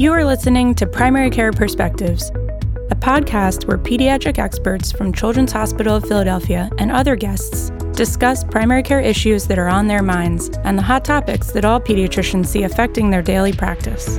You 0.00 0.14
are 0.14 0.24
listening 0.24 0.74
to 0.76 0.86
Primary 0.86 1.28
Care 1.28 1.52
Perspectives, 1.52 2.30
a 2.90 2.96
podcast 2.96 3.68
where 3.68 3.76
pediatric 3.76 4.38
experts 4.38 4.90
from 4.90 5.12
Children's 5.12 5.52
Hospital 5.52 5.96
of 5.96 6.08
Philadelphia 6.08 6.70
and 6.78 6.90
other 6.90 7.16
guests 7.16 7.68
discuss 7.92 8.42
primary 8.42 8.82
care 8.82 9.02
issues 9.02 9.46
that 9.46 9.58
are 9.58 9.68
on 9.68 9.88
their 9.88 10.02
minds 10.02 10.48
and 10.64 10.78
the 10.78 10.82
hot 10.82 11.04
topics 11.04 11.52
that 11.52 11.66
all 11.66 11.78
pediatricians 11.78 12.46
see 12.46 12.62
affecting 12.62 13.10
their 13.10 13.20
daily 13.20 13.52
practice. 13.52 14.16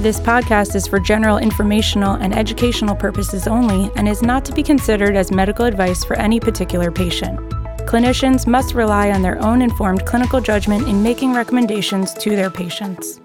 This 0.00 0.18
podcast 0.18 0.74
is 0.74 0.88
for 0.88 0.98
general 0.98 1.38
informational 1.38 2.14
and 2.14 2.34
educational 2.34 2.96
purposes 2.96 3.46
only 3.46 3.92
and 3.94 4.08
is 4.08 4.22
not 4.22 4.44
to 4.46 4.52
be 4.52 4.64
considered 4.64 5.14
as 5.14 5.30
medical 5.30 5.66
advice 5.66 6.02
for 6.02 6.16
any 6.16 6.40
particular 6.40 6.90
patient. 6.90 7.38
Clinicians 7.86 8.44
must 8.44 8.74
rely 8.74 9.12
on 9.12 9.22
their 9.22 9.40
own 9.40 9.62
informed 9.62 10.04
clinical 10.04 10.40
judgment 10.40 10.88
in 10.88 11.00
making 11.00 11.32
recommendations 11.32 12.12
to 12.14 12.30
their 12.30 12.50
patients. 12.50 13.21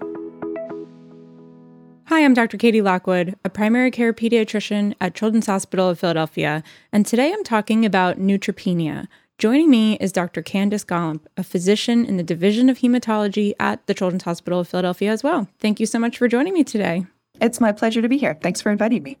I'm 2.28 2.34
Dr. 2.34 2.58
Katie 2.58 2.82
Lockwood, 2.82 3.36
a 3.42 3.48
primary 3.48 3.90
care 3.90 4.12
pediatrician 4.12 4.94
at 5.00 5.14
Children's 5.14 5.46
Hospital 5.46 5.88
of 5.88 5.98
Philadelphia, 5.98 6.62
and 6.92 7.06
today 7.06 7.32
I'm 7.32 7.42
talking 7.42 7.86
about 7.86 8.18
neutropenia. 8.18 9.08
Joining 9.38 9.70
me 9.70 9.96
is 9.96 10.12
Dr. 10.12 10.42
Kandace 10.42 10.84
Gollomp, 10.84 11.22
a 11.38 11.42
physician 11.42 12.04
in 12.04 12.18
the 12.18 12.22
Division 12.22 12.68
of 12.68 12.80
Hematology 12.80 13.54
at 13.58 13.86
the 13.86 13.94
Children's 13.94 14.24
Hospital 14.24 14.60
of 14.60 14.68
Philadelphia 14.68 15.10
as 15.10 15.22
well. 15.22 15.48
Thank 15.58 15.80
you 15.80 15.86
so 15.86 15.98
much 15.98 16.18
for 16.18 16.28
joining 16.28 16.52
me 16.52 16.64
today. 16.64 17.06
It's 17.40 17.62
my 17.62 17.72
pleasure 17.72 18.02
to 18.02 18.10
be 18.10 18.18
here. 18.18 18.38
Thanks 18.42 18.60
for 18.60 18.70
inviting 18.70 19.04
me. 19.04 19.16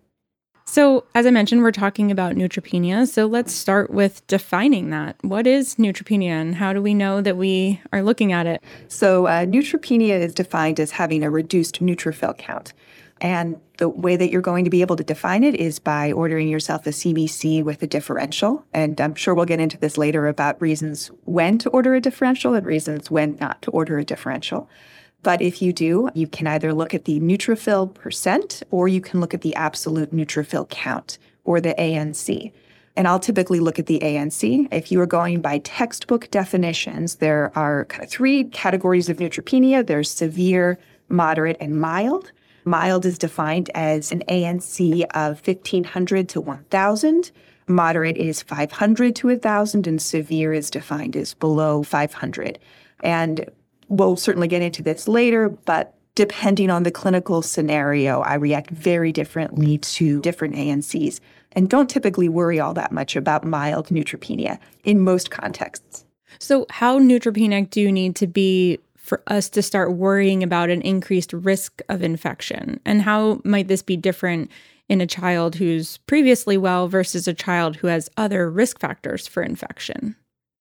So, 0.66 1.06
as 1.14 1.24
I 1.24 1.30
mentioned, 1.30 1.62
we're 1.62 1.72
talking 1.72 2.10
about 2.10 2.34
neutropenia. 2.36 3.08
So, 3.08 3.24
let's 3.24 3.54
start 3.54 3.88
with 3.88 4.26
defining 4.26 4.90
that. 4.90 5.16
What 5.22 5.46
is 5.46 5.76
neutropenia 5.76 6.32
and 6.32 6.56
how 6.56 6.74
do 6.74 6.82
we 6.82 6.92
know 6.92 7.22
that 7.22 7.38
we 7.38 7.80
are 7.90 8.02
looking 8.02 8.34
at 8.34 8.46
it? 8.46 8.62
So, 8.86 9.28
uh, 9.28 9.46
neutropenia 9.46 10.20
is 10.20 10.34
defined 10.34 10.78
as 10.78 10.90
having 10.90 11.24
a 11.24 11.30
reduced 11.30 11.80
neutrophil 11.80 12.36
count. 12.36 12.74
And 13.20 13.60
the 13.78 13.88
way 13.88 14.16
that 14.16 14.30
you're 14.30 14.40
going 14.40 14.64
to 14.64 14.70
be 14.70 14.80
able 14.80 14.96
to 14.96 15.04
define 15.04 15.44
it 15.44 15.54
is 15.54 15.78
by 15.78 16.12
ordering 16.12 16.48
yourself 16.48 16.86
a 16.86 16.90
CBC 16.90 17.62
with 17.64 17.82
a 17.82 17.86
differential. 17.86 18.64
And 18.72 19.00
I'm 19.00 19.14
sure 19.14 19.34
we'll 19.34 19.44
get 19.44 19.60
into 19.60 19.78
this 19.78 19.98
later 19.98 20.28
about 20.28 20.60
reasons 20.60 21.08
when 21.24 21.58
to 21.58 21.70
order 21.70 21.94
a 21.94 22.00
differential 22.00 22.54
and 22.54 22.66
reasons 22.66 23.10
when 23.10 23.36
not 23.40 23.62
to 23.62 23.70
order 23.70 23.98
a 23.98 24.04
differential. 24.04 24.68
But 25.22 25.42
if 25.42 25.60
you 25.60 25.72
do, 25.72 26.10
you 26.14 26.26
can 26.28 26.46
either 26.46 26.72
look 26.72 26.94
at 26.94 27.04
the 27.04 27.20
neutrophil 27.20 27.92
percent 27.92 28.62
or 28.70 28.88
you 28.88 29.00
can 29.00 29.20
look 29.20 29.34
at 29.34 29.42
the 29.42 29.54
absolute 29.54 30.14
neutrophil 30.14 30.68
count 30.68 31.18
or 31.44 31.60
the 31.60 31.74
ANC. 31.78 32.52
And 32.96 33.06
I'll 33.06 33.20
typically 33.20 33.60
look 33.60 33.78
at 33.78 33.86
the 33.86 34.00
ANC. 34.00 34.68
If 34.72 34.90
you 34.90 35.00
are 35.00 35.06
going 35.06 35.40
by 35.40 35.58
textbook 35.58 36.30
definitions, 36.30 37.16
there 37.16 37.52
are 37.54 37.84
kind 37.84 38.02
of 38.02 38.10
three 38.10 38.44
categories 38.44 39.08
of 39.08 39.18
neutropenia 39.18 39.86
there's 39.86 40.10
severe, 40.10 40.78
moderate, 41.08 41.56
and 41.60 41.80
mild. 41.80 42.32
Mild 42.64 43.06
is 43.06 43.18
defined 43.18 43.70
as 43.74 44.12
an 44.12 44.22
ANC 44.28 45.04
of 45.14 45.46
1500 45.46 46.28
to 46.30 46.40
1000. 46.40 47.30
Moderate 47.66 48.16
is 48.16 48.42
500 48.42 49.14
to 49.16 49.26
1000, 49.28 49.86
and 49.86 50.00
severe 50.00 50.52
is 50.52 50.70
defined 50.70 51.16
as 51.16 51.34
below 51.34 51.82
500. 51.82 52.58
And 53.02 53.50
we'll 53.88 54.16
certainly 54.16 54.48
get 54.48 54.62
into 54.62 54.82
this 54.82 55.06
later, 55.08 55.48
but 55.48 55.94
depending 56.14 56.70
on 56.70 56.82
the 56.82 56.90
clinical 56.90 57.42
scenario, 57.42 58.20
I 58.22 58.34
react 58.34 58.70
very 58.70 59.12
differently 59.12 59.78
to 59.78 60.20
different 60.20 60.56
ANCs 60.56 61.20
and 61.52 61.70
don't 61.70 61.88
typically 61.88 62.28
worry 62.28 62.60
all 62.60 62.74
that 62.74 62.92
much 62.92 63.16
about 63.16 63.44
mild 63.44 63.88
neutropenia 63.88 64.58
in 64.84 65.00
most 65.00 65.30
contexts. 65.30 66.04
So, 66.38 66.66
how 66.70 66.98
neutropenic 66.98 67.70
do 67.70 67.80
you 67.80 67.90
need 67.90 68.16
to 68.16 68.26
be 68.26 68.78
for 69.08 69.22
us 69.26 69.48
to 69.50 69.62
start 69.62 69.94
worrying 69.94 70.42
about 70.42 70.70
an 70.70 70.82
increased 70.82 71.32
risk 71.32 71.80
of 71.88 72.02
infection? 72.02 72.78
And 72.84 73.02
how 73.02 73.40
might 73.44 73.68
this 73.68 73.82
be 73.82 73.96
different 73.96 74.50
in 74.88 75.00
a 75.00 75.06
child 75.06 75.56
who's 75.56 75.96
previously 75.98 76.56
well 76.56 76.88
versus 76.88 77.26
a 77.26 77.34
child 77.34 77.76
who 77.76 77.88
has 77.88 78.10
other 78.16 78.50
risk 78.50 78.78
factors 78.78 79.26
for 79.26 79.42
infection? 79.42 80.14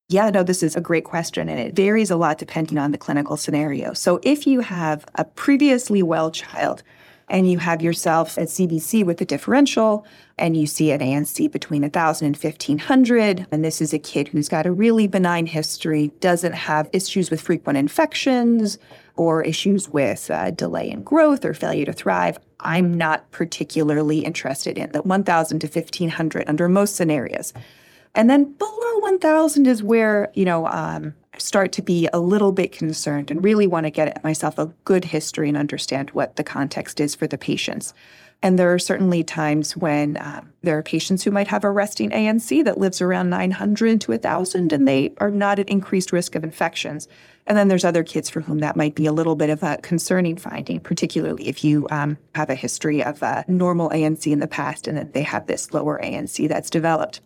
Yeah, 0.09 0.29
no, 0.29 0.41
this 0.41 0.63
is 0.63 0.75
a 0.75 0.81
great 0.81 1.03
question, 1.03 1.49
and 1.49 1.59
it 1.59 1.75
varies 1.75 2.09
a 2.09 2.15
lot 2.15 2.37
depending 2.37 2.77
on 2.77 2.91
the 2.91 2.97
clinical 2.97 3.35
scenario. 3.35 3.91
So, 3.91 4.21
if 4.23 4.47
you 4.47 4.61
have 4.61 5.05
a 5.15 5.25
previously 5.25 6.01
well 6.01 6.31
child 6.31 6.81
and 7.27 7.49
you 7.49 7.57
have 7.59 7.81
yourself 7.81 8.37
a 8.37 8.41
CBC 8.41 9.05
with 9.05 9.19
a 9.21 9.25
differential, 9.25 10.05
and 10.37 10.55
you 10.55 10.65
see 10.65 10.91
an 10.91 11.01
ANC 11.01 11.51
between 11.51 11.81
1,000 11.81 12.25
and 12.25 12.35
1,500, 12.35 13.47
and 13.51 13.65
this 13.65 13.81
is 13.81 13.93
a 13.93 13.99
kid 13.99 14.29
who's 14.29 14.47
got 14.47 14.65
a 14.65 14.71
really 14.71 15.07
benign 15.07 15.45
history, 15.45 16.11
doesn't 16.19 16.53
have 16.53 16.89
issues 16.93 17.29
with 17.29 17.41
frequent 17.41 17.77
infections 17.77 18.77
or 19.17 19.41
issues 19.41 19.89
with 19.89 20.29
uh, 20.31 20.51
delay 20.51 20.89
in 20.89 21.03
growth 21.03 21.43
or 21.43 21.53
failure 21.53 21.85
to 21.85 21.93
thrive, 21.93 22.39
I'm 22.59 22.93
not 22.93 23.29
particularly 23.31 24.19
interested 24.19 24.77
in 24.77 24.91
the 24.91 25.01
1,000 25.01 25.59
to 25.59 25.67
1,500 25.67 26.43
under 26.47 26.69
most 26.69 26.95
scenarios. 26.95 27.53
And 28.15 28.29
then 28.29 28.53
below 28.53 28.99
1,000 28.99 29.67
is 29.67 29.83
where, 29.83 30.31
you 30.33 30.45
know, 30.45 30.67
um, 30.67 31.13
start 31.37 31.71
to 31.73 31.81
be 31.81 32.09
a 32.13 32.19
little 32.19 32.51
bit 32.51 32.71
concerned 32.71 33.31
and 33.31 33.43
really 33.43 33.67
want 33.67 33.85
to 33.85 33.91
get 33.91 34.23
myself 34.23 34.57
a 34.57 34.73
good 34.85 35.05
history 35.05 35.47
and 35.47 35.57
understand 35.57 36.11
what 36.11 36.35
the 36.35 36.43
context 36.43 36.99
is 36.99 37.15
for 37.15 37.27
the 37.27 37.37
patients. 37.37 37.93
And 38.43 38.59
there 38.59 38.71
are 38.71 38.79
certainly 38.79 39.23
times 39.23 39.75
when 39.75 40.17
um, 40.21 40.53
there 40.61 40.77
are 40.77 40.83
patients 40.83 41.23
who 41.23 41.31
might 41.31 41.47
have 41.47 41.63
a 41.63 41.71
resting 41.71 42.11
ANC 42.11 42.63
that 42.65 42.77
lives 42.77 43.01
around 43.01 43.31
900 43.31 44.01
to 44.01 44.11
1,000 44.11 44.71
and 44.71 44.87
they 44.87 45.13
are 45.17 45.31
not 45.31 45.57
at 45.57 45.69
increased 45.69 46.11
risk 46.11 46.35
of 46.35 46.43
infections. 46.43 47.07
And 47.47 47.57
then 47.57 47.67
there's 47.67 47.85
other 47.85 48.03
kids 48.03 48.29
for 48.29 48.41
whom 48.41 48.59
that 48.59 48.75
might 48.75 48.93
be 48.93 49.07
a 49.07 49.13
little 49.13 49.35
bit 49.35 49.49
of 49.49 49.63
a 49.63 49.77
concerning 49.77 50.37
finding, 50.37 50.79
particularly 50.79 51.47
if 51.47 51.63
you 51.63 51.87
um, 51.89 52.17
have 52.35 52.49
a 52.49 52.55
history 52.55 53.03
of 53.03 53.23
a 53.23 53.43
normal 53.47 53.89
ANC 53.89 54.31
in 54.31 54.39
the 54.39 54.47
past 54.47 54.87
and 54.87 54.97
that 54.97 55.13
they 55.13 55.23
have 55.23 55.47
this 55.47 55.73
lower 55.73 55.99
ANC 56.03 56.47
that's 56.47 56.69
developed. 56.69 57.21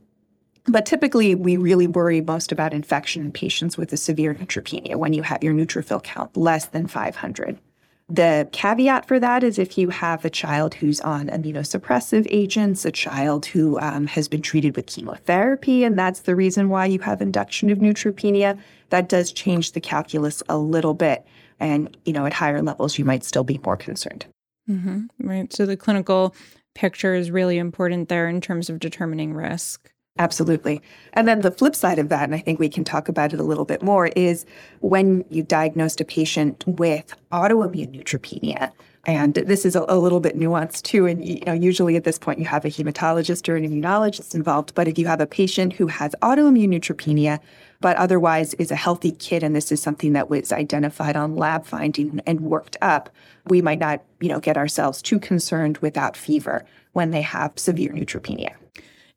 But 0.65 0.85
typically, 0.85 1.33
we 1.33 1.57
really 1.57 1.87
worry 1.87 2.21
most 2.21 2.51
about 2.51 2.73
infection 2.73 3.23
in 3.23 3.31
patients 3.31 3.77
with 3.77 3.91
a 3.93 3.97
severe 3.97 4.35
neutropenia 4.35 4.95
when 4.95 5.13
you 5.13 5.23
have 5.23 5.43
your 5.43 5.53
neutrophil 5.53 6.03
count 6.03 6.37
less 6.37 6.65
than 6.67 6.87
500. 6.87 7.57
The 8.09 8.49
caveat 8.51 9.07
for 9.07 9.21
that 9.21 9.41
is 9.41 9.57
if 9.57 9.77
you 9.77 9.89
have 9.89 10.25
a 10.25 10.29
child 10.29 10.73
who's 10.75 10.99
on 10.99 11.29
immunosuppressive 11.29 12.27
agents, 12.29 12.83
a 12.83 12.91
child 12.91 13.45
who 13.45 13.79
um, 13.79 14.05
has 14.07 14.27
been 14.27 14.41
treated 14.41 14.75
with 14.75 14.85
chemotherapy, 14.85 15.85
and 15.85 15.97
that's 15.97 16.21
the 16.21 16.35
reason 16.35 16.67
why 16.67 16.87
you 16.87 16.99
have 16.99 17.21
induction 17.21 17.69
of 17.69 17.77
neutropenia, 17.77 18.59
that 18.89 19.07
does 19.07 19.31
change 19.31 19.71
the 19.71 19.79
calculus 19.79 20.43
a 20.49 20.57
little 20.57 20.93
bit. 20.93 21.25
And, 21.59 21.95
you 22.03 22.11
know, 22.11 22.25
at 22.25 22.33
higher 22.33 22.61
levels, 22.61 22.97
you 22.97 23.05
might 23.05 23.23
still 23.23 23.45
be 23.45 23.61
more 23.63 23.77
concerned. 23.77 24.25
Mm-hmm. 24.69 25.05
Right. 25.19 25.53
So 25.53 25.65
the 25.65 25.77
clinical 25.77 26.35
picture 26.75 27.15
is 27.15 27.31
really 27.31 27.57
important 27.57 28.09
there 28.09 28.27
in 28.27 28.41
terms 28.41 28.69
of 28.69 28.79
determining 28.79 29.33
risk. 29.33 29.89
Absolutely. 30.19 30.81
And 31.13 31.27
then 31.27 31.41
the 31.41 31.51
flip 31.51 31.75
side 31.75 31.97
of 31.97 32.09
that, 32.09 32.23
and 32.23 32.35
I 32.35 32.39
think 32.39 32.59
we 32.59 32.69
can 32.69 32.83
talk 32.83 33.07
about 33.07 33.33
it 33.33 33.39
a 33.39 33.43
little 33.43 33.65
bit 33.65 33.81
more, 33.81 34.07
is 34.07 34.45
when 34.81 35.25
you 35.29 35.41
diagnosed 35.41 36.01
a 36.01 36.05
patient 36.05 36.63
with 36.67 37.15
autoimmune 37.31 37.95
neutropenia. 37.95 38.71
And 39.05 39.33
this 39.33 39.65
is 39.65 39.75
a, 39.75 39.83
a, 39.87 39.97
little 39.97 40.19
bit 40.19 40.37
nuanced 40.37 40.83
too. 40.83 41.07
And 41.07 41.25
you 41.25 41.43
know, 41.45 41.53
usually 41.53 41.95
at 41.95 42.03
this 42.03 42.19
point 42.19 42.37
you 42.37 42.45
have 42.45 42.65
a 42.65 42.67
hematologist 42.69 43.49
or 43.49 43.55
an 43.55 43.67
immunologist 43.67 44.35
involved. 44.35 44.75
But 44.75 44.87
if 44.87 44.99
you 44.99 45.07
have 45.07 45.21
a 45.21 45.25
patient 45.25 45.73
who 45.73 45.87
has 45.87 46.13
autoimmune 46.21 46.69
neutropenia, 46.69 47.39
but 47.79 47.97
otherwise 47.97 48.53
is 48.55 48.69
a 48.69 48.75
healthy 48.75 49.13
kid, 49.13 49.41
and 49.41 49.55
this 49.55 49.71
is 49.71 49.81
something 49.81 50.13
that 50.13 50.29
was 50.29 50.51
identified 50.51 51.15
on 51.15 51.35
lab 51.35 51.65
finding 51.65 52.21
and 52.27 52.41
worked 52.41 52.77
up, 52.79 53.09
we 53.47 53.59
might 53.59 53.79
not, 53.79 54.03
you 54.19 54.29
know, 54.29 54.39
get 54.39 54.55
ourselves 54.55 55.01
too 55.01 55.19
concerned 55.19 55.79
without 55.79 56.15
fever 56.15 56.63
when 56.93 57.09
they 57.09 57.23
have 57.23 57.57
severe 57.57 57.91
neutropenia. 57.91 58.53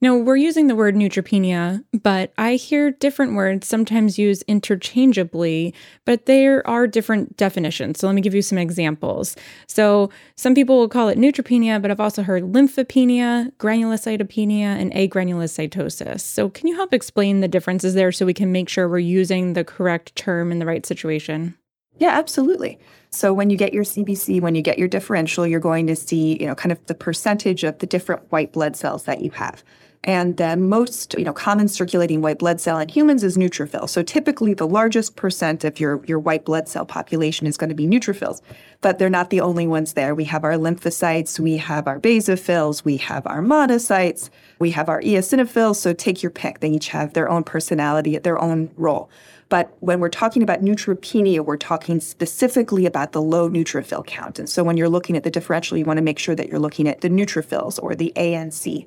Now, 0.01 0.17
we're 0.17 0.37
using 0.37 0.67
the 0.67 0.75
word 0.75 0.95
neutropenia, 0.95 1.85
but 2.03 2.33
I 2.39 2.55
hear 2.57 2.91
different 2.91 3.35
words 3.35 3.67
sometimes 3.67 4.19
used 4.19 4.45
interchangeably, 4.47 5.75
but 6.05 6.27
there 6.27 6.67
are 6.67 6.87
different 6.87 7.37
definitions. 7.37 8.01
So 8.01 8.07
let 8.07 8.15
me 8.15 8.21
give 8.21 8.35
you 8.35 8.43
some 8.43 8.59
examples. 8.59 9.37
So 9.67 10.11
some 10.37 10.55
people 10.55 10.79
will 10.79 10.89
call 10.89 11.09
it 11.09 11.19
neutropenia, 11.19 11.81
but 11.81 11.91
I've 11.91 12.01
also 12.01 12.23
heard 12.23 12.45
lymphopenia, 12.45 13.53
granulocytopenia, 13.57 14.63
and 14.63 14.93
agranulocytosis. 14.93 16.21
So 16.21 16.49
can 16.51 16.69
you 16.69 16.77
help 16.77 16.93
explain 16.93 17.41
the 17.41 17.49
differences 17.49 17.95
there 17.95 18.13
so 18.13 18.27
we 18.27 18.35
can 18.35 18.53
make 18.53 18.69
sure 18.69 18.89
we're 18.89 18.99
using 18.99 19.53
the 19.53 19.65
correct 19.65 20.15
term 20.17 20.53
in 20.53 20.59
the 20.59 20.67
right 20.67 20.85
situation? 20.85 21.55
Yeah, 21.99 22.11
absolutely. 22.11 22.79
So 23.15 23.33
when 23.33 23.49
you 23.49 23.57
get 23.57 23.73
your 23.73 23.85
CBC, 23.85 24.41
when 24.41 24.55
you 24.55 24.63
get 24.63 24.79
your 24.79 24.89
differential, 24.89 25.47
you're 25.47 25.61
going 25.61 25.87
to 25.87 25.97
see, 25.97 26.37
you 26.41 26.47
know, 26.47 26.55
kind 26.55 26.73
of 26.73 26.85
the 26.87 26.95
percentage 26.95 27.63
of 27.63 27.79
the 27.79 27.87
different 27.87 28.31
white 28.33 28.53
blood 28.53 28.77
cells 28.77 29.05
that 29.05 29.21
you 29.23 29.31
have. 29.31 29.63
And 30.07 30.37
the 30.37 30.57
most 30.57 31.15
you 31.17 31.25
know, 31.25 31.33
common 31.33 31.67
circulating 31.69 32.21
white 32.21 32.39
blood 32.39 32.61
cell 32.61 32.79
in 32.79 32.89
humans 32.89 33.25
is 33.25 33.39
neutrophil. 33.39 33.89
So 33.89 34.03
typically 34.03 34.53
the 34.53 34.67
largest 34.67 35.17
percent 35.17 35.65
of 35.65 35.81
your, 35.81 36.05
your 36.05 36.19
white 36.19 36.45
blood 36.45 36.69
cell 36.69 36.85
population 36.85 37.47
is 37.47 37.57
going 37.57 37.71
to 37.71 37.75
be 37.75 37.87
neutrophils. 37.87 38.43
But 38.83 38.99
they're 38.99 39.09
not 39.09 39.31
the 39.31 39.41
only 39.41 39.67
ones 39.67 39.95
there. 39.95 40.15
We 40.15 40.25
have 40.25 40.45
our 40.45 40.55
lymphocytes, 40.55 41.41
we 41.41 41.57
have 41.57 41.87
our 41.87 41.99
basophils, 41.99 42.85
we 42.85 42.99
have 42.99 43.27
our 43.27 43.41
monocytes, 43.41 44.29
we 44.59 44.73
have 44.73 44.91
our 44.91 45.01
eosinophils. 45.01 45.77
So 45.77 45.95
take 45.95 46.23
your 46.23 46.31
pick. 46.31 46.61
They 46.61 46.71
each 46.71 46.89
have 46.89 47.15
their 47.15 47.31
own 47.31 47.45
personality, 47.45 48.19
their 48.19 48.39
own 48.39 48.71
role. 48.77 49.09
But 49.55 49.73
when 49.79 50.01
we're 50.01 50.09
talking 50.09 50.43
about 50.43 50.63
neutropenia, 50.63 51.45
we're 51.45 51.57
talking 51.57 52.01
specifically 52.01 52.87
about 52.87 53.13
the 53.13 53.23
low 53.23 53.49
neutrophil 53.49 54.05
count. 54.05 54.41
And 54.41 54.49
so 54.49 54.65
when 54.65 54.77
you're 54.77 54.89
looking 54.89 55.17
at 55.17 55.23
the 55.23 55.31
differential, 55.31 55.79
you 55.79 55.85
want 55.85 55.99
to 55.99 56.03
make 56.03 56.19
sure 56.19 56.35
that 56.35 56.49
you're 56.49 56.59
looking 56.59 56.89
at 56.89 57.03
the 57.03 57.09
neutrophils 57.09 57.81
or 57.81 57.95
the 57.95 58.13
ANC. 58.17 58.85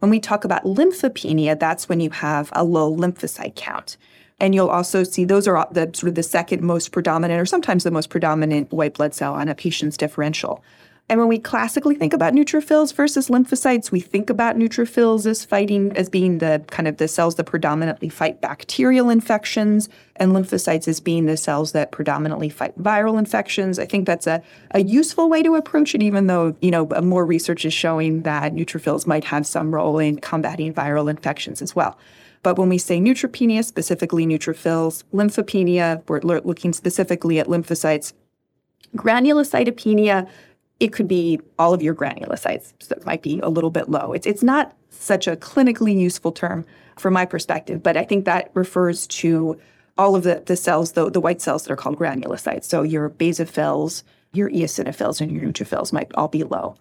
When 0.00 0.10
we 0.10 0.20
talk 0.20 0.44
about 0.44 0.64
lymphopenia, 0.64 1.58
that's 1.58 1.88
when 1.88 2.00
you 2.00 2.10
have 2.10 2.50
a 2.52 2.64
low 2.64 2.94
lymphocyte 2.94 3.54
count. 3.54 3.96
And 4.38 4.54
you'll 4.54 4.68
also 4.68 5.04
see 5.04 5.24
those 5.24 5.48
are 5.48 5.66
the 5.70 5.90
sort 5.94 6.10
of 6.10 6.16
the 6.16 6.22
second 6.22 6.60
most 6.60 6.92
predominant 6.92 7.40
or 7.40 7.46
sometimes 7.46 7.84
the 7.84 7.90
most 7.90 8.10
predominant 8.10 8.70
white 8.72 8.92
blood 8.92 9.14
cell 9.14 9.32
on 9.32 9.48
a 9.48 9.54
patient's 9.54 9.96
differential. 9.96 10.62
And 11.08 11.18
when 11.18 11.28
we 11.28 11.40
classically 11.40 11.96
think 11.96 12.12
about 12.12 12.34
neutrophils 12.34 12.94
versus 12.94 13.28
lymphocytes, 13.28 13.90
we 13.90 13.98
think 13.98 14.30
about 14.30 14.56
neutrophils 14.56 15.26
as 15.26 15.44
fighting, 15.44 15.96
as 15.96 16.08
being 16.08 16.38
the 16.38 16.62
kind 16.68 16.86
of 16.86 16.98
the 16.98 17.08
cells 17.08 17.34
that 17.34 17.44
predominantly 17.44 18.08
fight 18.08 18.40
bacterial 18.40 19.10
infections, 19.10 19.88
and 20.16 20.32
lymphocytes 20.32 20.86
as 20.86 21.00
being 21.00 21.26
the 21.26 21.36
cells 21.36 21.72
that 21.72 21.90
predominantly 21.90 22.48
fight 22.48 22.78
viral 22.80 23.18
infections. 23.18 23.80
I 23.80 23.86
think 23.86 24.06
that's 24.06 24.28
a, 24.28 24.40
a 24.70 24.82
useful 24.82 25.28
way 25.28 25.42
to 25.42 25.56
approach 25.56 25.96
it, 25.96 26.02
even 26.02 26.28
though, 26.28 26.54
you 26.60 26.70
know, 26.70 26.86
more 27.02 27.26
research 27.26 27.64
is 27.64 27.72
showing 27.72 28.22
that 28.22 28.54
neutrophils 28.54 29.04
might 29.04 29.24
have 29.24 29.46
some 29.46 29.74
role 29.74 29.98
in 29.98 30.20
combating 30.20 30.72
viral 30.72 31.10
infections 31.10 31.60
as 31.60 31.74
well. 31.74 31.98
But 32.42 32.58
when 32.58 32.68
we 32.68 32.78
say 32.78 33.00
neutropenia, 33.00 33.64
specifically 33.64 34.26
neutrophils, 34.26 35.02
lymphopenia, 35.12 36.02
we're 36.08 36.20
looking 36.20 36.72
specifically 36.72 37.38
at 37.40 37.48
lymphocytes. 37.48 38.12
Granulocytopenia, 38.96 40.28
it 40.80 40.94
could 40.94 41.06
be 41.06 41.38
all 41.58 41.74
of 41.74 41.82
your 41.82 41.94
granulocytes. 41.94 42.72
So 42.80 42.96
it 42.96 43.04
might 43.04 43.22
be 43.22 43.38
a 43.40 43.48
little 43.48 43.70
bit 43.70 43.88
low. 43.90 44.12
It's, 44.12 44.26
it's 44.26 44.42
not 44.42 44.74
such 44.88 45.28
a 45.28 45.36
clinically 45.36 45.96
useful 45.96 46.32
term 46.32 46.64
from 46.98 47.12
my 47.14 47.26
perspective, 47.26 47.82
but 47.82 47.96
I 47.96 48.04
think 48.04 48.24
that 48.24 48.50
refers 48.54 49.06
to 49.08 49.60
all 49.98 50.16
of 50.16 50.22
the, 50.22 50.42
the 50.46 50.56
cells, 50.56 50.92
the, 50.92 51.10
the 51.10 51.20
white 51.20 51.42
cells 51.42 51.64
that 51.64 51.72
are 51.72 51.76
called 51.76 51.98
granulocytes. 51.98 52.64
So 52.64 52.82
your 52.82 53.10
basophils, 53.10 54.02
your 54.32 54.50
eosinophils, 54.50 55.20
and 55.20 55.30
your 55.30 55.44
neutrophils 55.44 55.92
might 55.92 56.10
all 56.14 56.28
be 56.28 56.42
low. 56.42 56.76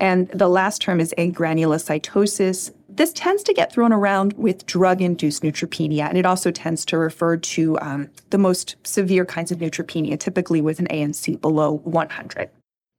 And 0.00 0.28
the 0.30 0.48
last 0.48 0.82
term 0.82 0.98
is 0.98 1.14
agranulocytosis. 1.16 2.74
This 2.88 3.12
tends 3.12 3.44
to 3.44 3.54
get 3.54 3.72
thrown 3.72 3.92
around 3.92 4.32
with 4.32 4.66
drug 4.66 5.00
induced 5.00 5.44
neutropenia, 5.44 6.08
and 6.08 6.18
it 6.18 6.26
also 6.26 6.50
tends 6.50 6.84
to 6.86 6.98
refer 6.98 7.36
to 7.36 7.78
um, 7.78 8.10
the 8.30 8.38
most 8.38 8.74
severe 8.82 9.24
kinds 9.24 9.52
of 9.52 9.58
neutropenia, 9.58 10.18
typically 10.18 10.60
with 10.60 10.80
an 10.80 10.88
ANC 10.88 11.40
below 11.40 11.78
100. 11.84 12.50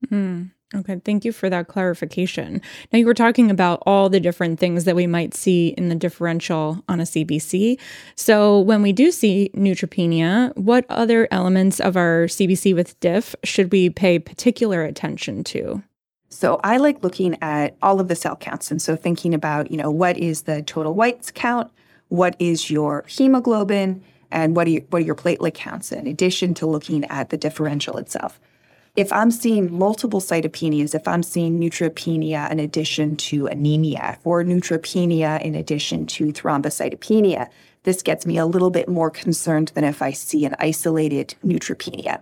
Mm, 0.07 0.51
okay, 0.75 1.01
thank 1.03 1.25
you 1.25 1.31
for 1.31 1.49
that 1.49 1.67
clarification. 1.67 2.61
Now, 2.91 2.99
you 2.99 3.05
were 3.05 3.13
talking 3.13 3.49
about 3.49 3.81
all 3.85 4.09
the 4.09 4.19
different 4.19 4.59
things 4.59 4.83
that 4.85 4.95
we 4.95 5.07
might 5.07 5.33
see 5.33 5.69
in 5.69 5.89
the 5.89 5.95
differential 5.95 6.83
on 6.87 6.99
a 6.99 7.03
CBC. 7.03 7.79
So, 8.15 8.59
when 8.59 8.81
we 8.81 8.93
do 8.93 9.11
see 9.11 9.51
neutropenia, 9.55 10.55
what 10.57 10.85
other 10.89 11.27
elements 11.31 11.79
of 11.79 11.95
our 11.95 12.25
CBC 12.25 12.73
with 12.75 12.99
diff 12.99 13.35
should 13.43 13.71
we 13.71 13.89
pay 13.89 14.19
particular 14.19 14.83
attention 14.83 15.43
to? 15.45 15.83
So 16.35 16.59
I 16.65 16.77
like 16.77 17.01
looking 17.01 17.41
at 17.41 17.77
all 17.81 18.01
of 18.01 18.09
the 18.09 18.15
cell 18.15 18.35
counts. 18.35 18.69
And 18.69 18.81
so 18.81 18.97
thinking 18.97 19.33
about, 19.33 19.71
you 19.71 19.77
know, 19.77 19.89
what 19.89 20.17
is 20.17 20.41
the 20.41 20.61
total 20.63 20.93
whites 20.93 21.31
count? 21.31 21.71
What 22.09 22.35
is 22.39 22.69
your 22.69 23.05
hemoglobin? 23.07 24.03
And 24.31 24.53
what 24.53 24.67
are, 24.67 24.71
your, 24.71 24.81
what 24.89 25.01
are 25.01 25.05
your 25.05 25.15
platelet 25.15 25.53
counts 25.53 25.93
in 25.93 26.07
addition 26.07 26.53
to 26.55 26.65
looking 26.65 27.05
at 27.05 27.29
the 27.29 27.37
differential 27.37 27.97
itself? 27.97 28.37
If 28.95 29.11
I'm 29.11 29.29
seeing 29.29 29.77
multiple 29.77 30.21
cytopenias, 30.21 30.95
if 30.95 31.07
I'm 31.07 31.23
seeing 31.23 31.59
neutropenia 31.59 32.49
in 32.49 32.59
addition 32.59 33.17
to 33.17 33.47
anemia 33.47 34.19
or 34.23 34.43
neutropenia 34.43 35.41
in 35.41 35.53
addition 35.53 36.05
to 36.07 36.27
thrombocytopenia, 36.27 37.49
this 37.83 38.01
gets 38.01 38.25
me 38.25 38.37
a 38.37 38.45
little 38.45 38.71
bit 38.71 38.87
more 38.87 39.11
concerned 39.11 39.71
than 39.75 39.83
if 39.83 40.01
I 40.01 40.11
see 40.11 40.45
an 40.45 40.55
isolated 40.59 41.35
neutropenia. 41.45 42.21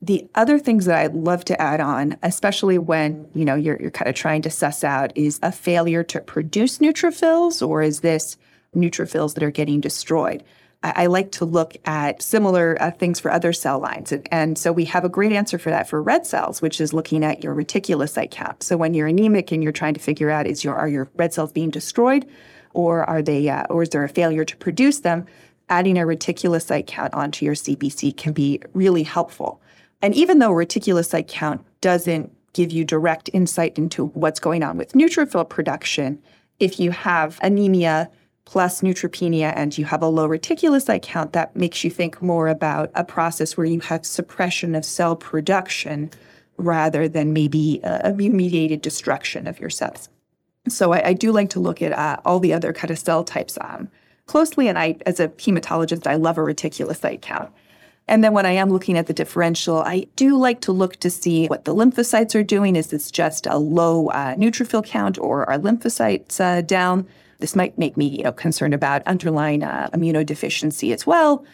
The 0.00 0.28
other 0.34 0.58
things 0.58 0.84
that 0.84 0.98
I'd 0.98 1.14
love 1.14 1.44
to 1.46 1.60
add 1.60 1.80
on, 1.80 2.16
especially 2.22 2.78
when 2.78 3.28
you 3.34 3.44
know 3.44 3.56
you're, 3.56 3.80
you're 3.80 3.90
kind 3.90 4.08
of 4.08 4.14
trying 4.14 4.42
to 4.42 4.50
suss 4.50 4.84
out, 4.84 5.10
is 5.16 5.40
a 5.42 5.50
failure 5.50 6.04
to 6.04 6.20
produce 6.20 6.78
neutrophils, 6.78 7.66
or 7.66 7.82
is 7.82 8.00
this 8.00 8.36
neutrophils 8.74 9.34
that 9.34 9.42
are 9.42 9.50
getting 9.50 9.80
destroyed? 9.80 10.44
I, 10.82 11.06
like 11.06 11.32
to 11.32 11.44
look 11.44 11.76
at 11.84 12.22
similar 12.22 12.76
uh, 12.80 12.90
things 12.90 13.18
for 13.18 13.30
other 13.30 13.52
cell 13.52 13.78
lines. 13.78 14.12
And, 14.12 14.28
and, 14.30 14.58
so 14.58 14.72
we 14.72 14.84
have 14.86 15.04
a 15.04 15.08
great 15.08 15.32
answer 15.32 15.58
for 15.58 15.70
that 15.70 15.88
for 15.88 16.02
red 16.02 16.26
cells, 16.26 16.62
which 16.62 16.80
is 16.80 16.92
looking 16.92 17.24
at 17.24 17.42
your 17.42 17.54
reticulocyte 17.54 18.30
count. 18.30 18.62
So 18.62 18.76
when 18.76 18.94
you're 18.94 19.08
anemic 19.08 19.52
and 19.52 19.62
you're 19.62 19.72
trying 19.72 19.94
to 19.94 20.00
figure 20.00 20.30
out 20.30 20.46
is 20.46 20.64
your 20.64 20.74
are 20.76 20.88
your 20.88 21.08
red 21.16 21.32
cells 21.32 21.52
being 21.52 21.70
destroyed, 21.70 22.26
or 22.72 23.04
are 23.04 23.22
they 23.22 23.48
uh, 23.48 23.64
or 23.70 23.82
is 23.82 23.90
there 23.90 24.04
a 24.04 24.08
failure 24.08 24.44
to 24.44 24.56
produce 24.56 25.00
them? 25.00 25.26
Adding 25.68 25.98
a 25.98 26.02
reticulocyte 26.02 26.86
count 26.86 27.12
onto 27.14 27.44
your 27.44 27.54
CBC 27.54 28.16
can 28.16 28.32
be 28.32 28.60
really 28.72 29.02
helpful. 29.02 29.60
And 30.02 30.14
even 30.14 30.38
though 30.38 30.50
reticulocyte 30.50 31.26
count 31.26 31.64
doesn't 31.80 32.32
give 32.52 32.70
you 32.70 32.84
direct 32.84 33.28
insight 33.32 33.76
into 33.76 34.06
what's 34.06 34.40
going 34.40 34.62
on 34.62 34.76
with 34.76 34.92
neutrophil 34.92 35.48
production, 35.48 36.22
if 36.60 36.78
you 36.78 36.90
have 36.90 37.38
anemia 37.42 38.10
plus 38.46 38.80
neutropenia 38.80 39.52
and 39.54 39.76
you 39.76 39.84
have 39.84 40.00
a 40.00 40.08
low 40.08 40.26
reticulocyte 40.26 41.02
count, 41.02 41.34
that 41.34 41.54
makes 41.54 41.84
you 41.84 41.90
think 41.90 42.22
more 42.22 42.48
about 42.48 42.90
a 42.94 43.04
process 43.04 43.56
where 43.56 43.66
you 43.66 43.80
have 43.80 44.06
suppression 44.06 44.74
of 44.74 44.84
cell 44.84 45.14
production 45.14 46.10
rather 46.56 47.06
than 47.06 47.34
maybe 47.34 47.80
a 47.84 48.10
immune 48.10 48.36
mediated 48.36 48.80
destruction 48.80 49.46
of 49.46 49.60
your 49.60 49.68
cells. 49.68 50.08
So 50.68 50.92
I, 50.92 51.08
I, 51.08 51.12
do 51.12 51.32
like 51.32 51.50
to 51.50 51.60
look 51.60 51.82
at 51.82 51.92
uh, 51.92 52.16
all 52.24 52.40
the 52.40 52.54
other 52.54 52.72
kind 52.72 52.90
of 52.90 52.98
cell 52.98 53.22
types 53.24 53.58
um, 53.60 53.88
closely. 54.26 54.68
And 54.68 54.78
I, 54.78 54.96
as 55.04 55.20
a 55.20 55.28
hematologist, 55.28 56.06
I 56.06 56.14
love 56.14 56.38
a 56.38 56.40
reticulocyte 56.40 57.20
count. 57.20 57.52
And 58.08 58.24
then 58.24 58.32
when 58.32 58.46
I 58.46 58.52
am 58.52 58.70
looking 58.70 58.96
at 58.96 59.06
the 59.06 59.12
differential, 59.12 59.78
I 59.78 60.06
do 60.16 60.36
like 60.36 60.60
to 60.62 60.72
look 60.72 60.96
to 60.96 61.10
see 61.10 61.46
what 61.46 61.64
the 61.64 61.74
lymphocytes 61.74 62.34
are 62.34 62.44
doing. 62.44 62.76
Is 62.76 62.88
this 62.88 63.10
just 63.10 63.46
a 63.46 63.58
low 63.58 64.08
uh, 64.08 64.34
neutrophil 64.36 64.84
count 64.84 65.18
or 65.18 65.48
are 65.48 65.58
lymphocytes 65.58 66.40
uh, 66.40 66.62
down? 66.62 67.06
This 67.38 67.56
might 67.56 67.76
make 67.78 67.96
me 67.96 68.06
you 68.18 68.24
know, 68.24 68.32
concerned 68.32 68.74
about 68.74 69.02
underlying 69.06 69.62
uh, 69.62 69.88
immunodeficiency 69.92 70.92
as 70.92 71.06
well. 71.06 71.44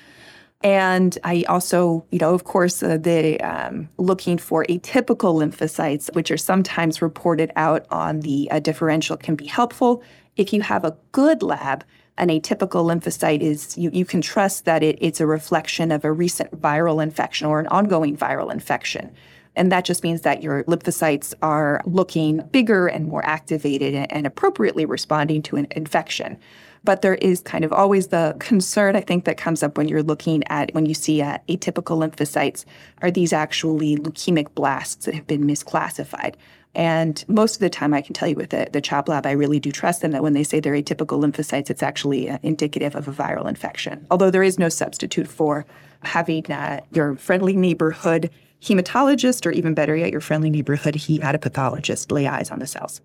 And 0.62 1.18
I 1.24 1.44
also, 1.48 2.04
you 2.12 2.18
know, 2.18 2.34
of 2.34 2.44
course, 2.44 2.82
uh, 2.82 2.96
the 2.96 3.40
um, 3.40 3.88
looking 3.98 4.38
for 4.38 4.64
atypical 4.68 5.34
lymphocytes, 5.34 6.14
which 6.14 6.30
are 6.30 6.36
sometimes 6.36 7.02
reported 7.02 7.50
out 7.56 7.84
on 7.90 8.20
the 8.20 8.48
uh, 8.50 8.60
differential, 8.60 9.16
can 9.16 9.34
be 9.34 9.46
helpful. 9.46 10.02
If 10.36 10.52
you 10.52 10.62
have 10.62 10.84
a 10.84 10.96
good 11.10 11.42
lab, 11.42 11.84
an 12.16 12.28
atypical 12.28 12.84
lymphocyte 12.84 13.40
is 13.40 13.76
you, 13.76 13.90
you 13.92 14.04
can 14.04 14.20
trust 14.20 14.64
that 14.64 14.82
it, 14.82 14.98
it's 15.00 15.20
a 15.20 15.26
reflection 15.26 15.90
of 15.90 16.04
a 16.04 16.12
recent 16.12 16.60
viral 16.60 17.02
infection 17.02 17.46
or 17.46 17.58
an 17.58 17.66
ongoing 17.66 18.16
viral 18.16 18.52
infection. 18.52 19.12
And 19.54 19.70
that 19.70 19.84
just 19.84 20.02
means 20.02 20.22
that 20.22 20.42
your 20.42 20.64
lymphocytes 20.64 21.34
are 21.42 21.82
looking 21.84 22.38
bigger 22.52 22.86
and 22.86 23.06
more 23.06 23.24
activated 23.24 23.94
and 24.10 24.26
appropriately 24.26 24.84
responding 24.84 25.42
to 25.42 25.56
an 25.56 25.66
infection. 25.72 26.38
But 26.84 27.02
there 27.02 27.14
is 27.14 27.40
kind 27.42 27.64
of 27.64 27.72
always 27.72 28.08
the 28.08 28.34
concern, 28.40 28.96
I 28.96 29.02
think, 29.02 29.24
that 29.24 29.36
comes 29.36 29.62
up 29.62 29.78
when 29.78 29.88
you're 29.88 30.02
looking 30.02 30.42
at 30.48 30.74
when 30.74 30.86
you 30.86 30.94
see 30.94 31.22
uh, 31.22 31.38
atypical 31.48 31.98
lymphocytes 31.98 32.64
are 33.02 33.10
these 33.10 33.32
actually 33.32 33.96
leukemic 33.96 34.52
blasts 34.54 35.04
that 35.04 35.14
have 35.14 35.26
been 35.26 35.44
misclassified? 35.44 36.34
And 36.74 37.22
most 37.28 37.54
of 37.54 37.60
the 37.60 37.70
time, 37.70 37.92
I 37.92 38.00
can 38.00 38.14
tell 38.14 38.28
you 38.28 38.34
with 38.34 38.50
the, 38.50 38.68
the 38.72 38.80
CHOP 38.80 39.08
lab, 39.08 39.26
I 39.26 39.32
really 39.32 39.60
do 39.60 39.70
trust 39.70 40.00
them 40.00 40.12
that 40.12 40.22
when 40.22 40.32
they 40.32 40.42
say 40.42 40.58
they're 40.58 40.72
atypical 40.72 41.22
lymphocytes, 41.22 41.68
it's 41.70 41.82
actually 41.82 42.30
uh, 42.30 42.38
indicative 42.42 42.96
of 42.96 43.06
a 43.06 43.12
viral 43.12 43.46
infection. 43.46 44.06
Although 44.10 44.30
there 44.30 44.42
is 44.42 44.58
no 44.58 44.70
substitute 44.70 45.28
for 45.28 45.66
having 46.02 46.50
uh, 46.50 46.80
your 46.90 47.14
friendly 47.16 47.54
neighborhood 47.54 48.30
hematologist, 48.62 49.44
or 49.44 49.50
even 49.50 49.74
better 49.74 49.96
yet, 49.96 50.12
your 50.12 50.20
friendly 50.20 50.50
neighborhood 50.50 50.94
hematopathologist 50.94 52.12
lay 52.12 52.26
eyes 52.26 52.50
on 52.50 52.58
the 52.58 52.66
cells. 52.66 53.00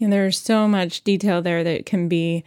And 0.00 0.12
there's 0.12 0.38
so 0.38 0.68
much 0.68 1.02
detail 1.02 1.42
there 1.42 1.64
that 1.64 1.86
can 1.86 2.08
be 2.08 2.44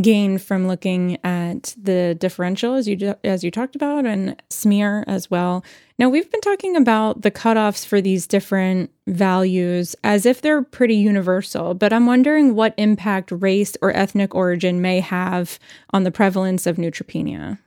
gained 0.00 0.42
from 0.42 0.66
looking 0.66 1.18
at 1.24 1.74
the 1.80 2.16
differential 2.18 2.74
as 2.74 2.88
you 2.88 3.14
as 3.22 3.44
you 3.44 3.50
talked 3.50 3.76
about 3.76 4.04
and 4.04 4.40
smear 4.50 5.04
as 5.06 5.30
well. 5.30 5.64
Now 6.00 6.08
we've 6.08 6.30
been 6.30 6.40
talking 6.40 6.74
about 6.74 7.22
the 7.22 7.30
cutoffs 7.30 7.86
for 7.86 8.00
these 8.00 8.26
different 8.26 8.90
values 9.06 9.94
as 10.02 10.26
if 10.26 10.40
they're 10.40 10.62
pretty 10.62 10.96
universal, 10.96 11.74
but 11.74 11.92
I'm 11.92 12.06
wondering 12.06 12.56
what 12.56 12.74
impact 12.76 13.30
race 13.30 13.76
or 13.80 13.96
ethnic 13.96 14.34
origin 14.34 14.82
may 14.82 14.98
have 14.98 15.60
on 15.90 16.02
the 16.02 16.10
prevalence 16.10 16.66
of 16.66 16.76
neutropenia. 16.76 17.58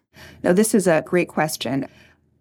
Now 0.43 0.51
this 0.51 0.75
is 0.75 0.85
a 0.85 1.03
great 1.07 1.29
question. 1.29 1.87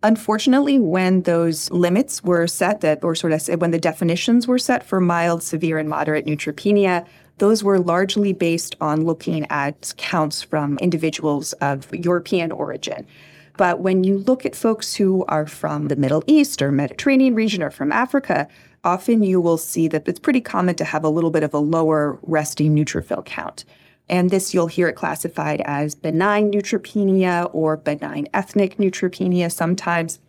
Unfortunately, 0.02 0.78
when 0.78 1.22
those 1.22 1.70
limits 1.70 2.22
were 2.22 2.46
set, 2.46 2.80
that 2.82 3.02
or 3.02 3.14
sort 3.14 3.32
of 3.32 3.60
when 3.60 3.70
the 3.70 3.78
definitions 3.78 4.46
were 4.46 4.58
set 4.58 4.84
for 4.84 5.00
mild, 5.00 5.42
severe, 5.42 5.78
and 5.78 5.88
moderate 5.88 6.26
neutropenia, 6.26 7.06
those 7.38 7.64
were 7.64 7.78
largely 7.78 8.32
based 8.32 8.76
on 8.80 9.04
looking 9.04 9.46
at 9.50 9.92
counts 9.96 10.42
from 10.42 10.78
individuals 10.78 11.52
of 11.54 11.92
European 11.94 12.52
origin. 12.52 13.06
But 13.56 13.80
when 13.80 14.04
you 14.04 14.18
look 14.18 14.44
at 14.44 14.54
folks 14.54 14.94
who 14.94 15.24
are 15.26 15.46
from 15.46 15.88
the 15.88 15.96
Middle 15.96 16.22
East 16.26 16.60
or 16.60 16.70
Mediterranean 16.70 17.34
region 17.34 17.62
or 17.62 17.70
from 17.70 17.90
Africa, 17.90 18.48
often 18.84 19.22
you 19.22 19.40
will 19.40 19.58
see 19.58 19.88
that 19.88 20.06
it's 20.06 20.20
pretty 20.20 20.42
common 20.42 20.74
to 20.76 20.84
have 20.84 21.04
a 21.04 21.08
little 21.08 21.30
bit 21.30 21.42
of 21.42 21.54
a 21.54 21.58
lower 21.58 22.18
resting 22.22 22.74
neutrophil 22.76 23.24
count. 23.24 23.64
And 24.08 24.30
this 24.30 24.54
you'll 24.54 24.68
hear 24.68 24.88
it 24.88 24.94
classified 24.94 25.60
as 25.64 25.94
benign 25.94 26.52
neutropenia 26.52 27.50
or 27.52 27.76
benign 27.76 28.28
ethnic 28.32 28.76
neutropenia 28.76 29.50
sometimes. 29.50 30.20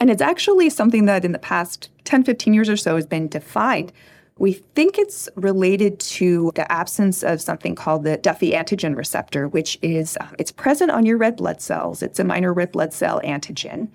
And 0.00 0.10
it's 0.10 0.22
actually 0.22 0.70
something 0.70 1.06
that 1.06 1.24
in 1.24 1.32
the 1.32 1.38
past 1.38 1.90
10, 2.04 2.24
15 2.24 2.54
years 2.54 2.68
or 2.68 2.76
so 2.76 2.96
has 2.96 3.06
been 3.06 3.28
defined. 3.28 3.92
We 4.38 4.52
think 4.52 4.98
it's 4.98 5.28
related 5.34 5.98
to 6.00 6.52
the 6.54 6.70
absence 6.70 7.24
of 7.24 7.40
something 7.40 7.74
called 7.74 8.04
the 8.04 8.18
Duffy 8.18 8.52
antigen 8.52 8.96
receptor, 8.96 9.48
which 9.48 9.78
is 9.82 10.16
uh, 10.20 10.28
it's 10.38 10.52
present 10.52 10.92
on 10.92 11.04
your 11.04 11.16
red 11.16 11.36
blood 11.36 11.60
cells. 11.60 12.02
It's 12.02 12.20
a 12.20 12.24
minor 12.24 12.52
red 12.52 12.70
blood 12.70 12.92
cell 12.92 13.20
antigen. 13.24 13.88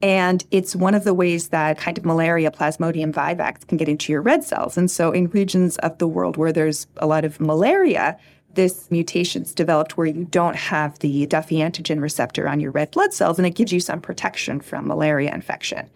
And 0.00 0.44
it's 0.50 0.74
one 0.74 0.94
of 0.94 1.04
the 1.04 1.14
ways 1.14 1.48
that 1.48 1.78
kind 1.78 1.98
of 1.98 2.04
malaria, 2.04 2.50
Plasmodium 2.50 3.12
vivax, 3.12 3.66
can 3.66 3.76
get 3.78 3.88
into 3.88 4.12
your 4.12 4.22
red 4.22 4.42
cells. 4.42 4.76
And 4.76 4.90
so, 4.90 5.12
in 5.12 5.28
regions 5.28 5.76
of 5.78 5.98
the 5.98 6.08
world 6.08 6.36
where 6.36 6.52
there's 6.52 6.86
a 6.96 7.06
lot 7.06 7.24
of 7.24 7.40
malaria, 7.40 8.18
this 8.54 8.90
mutation's 8.90 9.52
developed 9.54 9.96
where 9.96 10.06
you 10.06 10.24
don't 10.24 10.56
have 10.56 10.98
the 11.00 11.26
Duffy 11.26 11.56
antigen 11.56 12.00
receptor 12.00 12.48
on 12.48 12.60
your 12.60 12.70
red 12.70 12.90
blood 12.90 13.12
cells, 13.12 13.38
and 13.38 13.46
it 13.46 13.54
gives 13.54 13.72
you 13.72 13.80
some 13.80 14.00
protection 14.00 14.60
from 14.60 14.86
malaria 14.86 15.32
infection. 15.32 15.88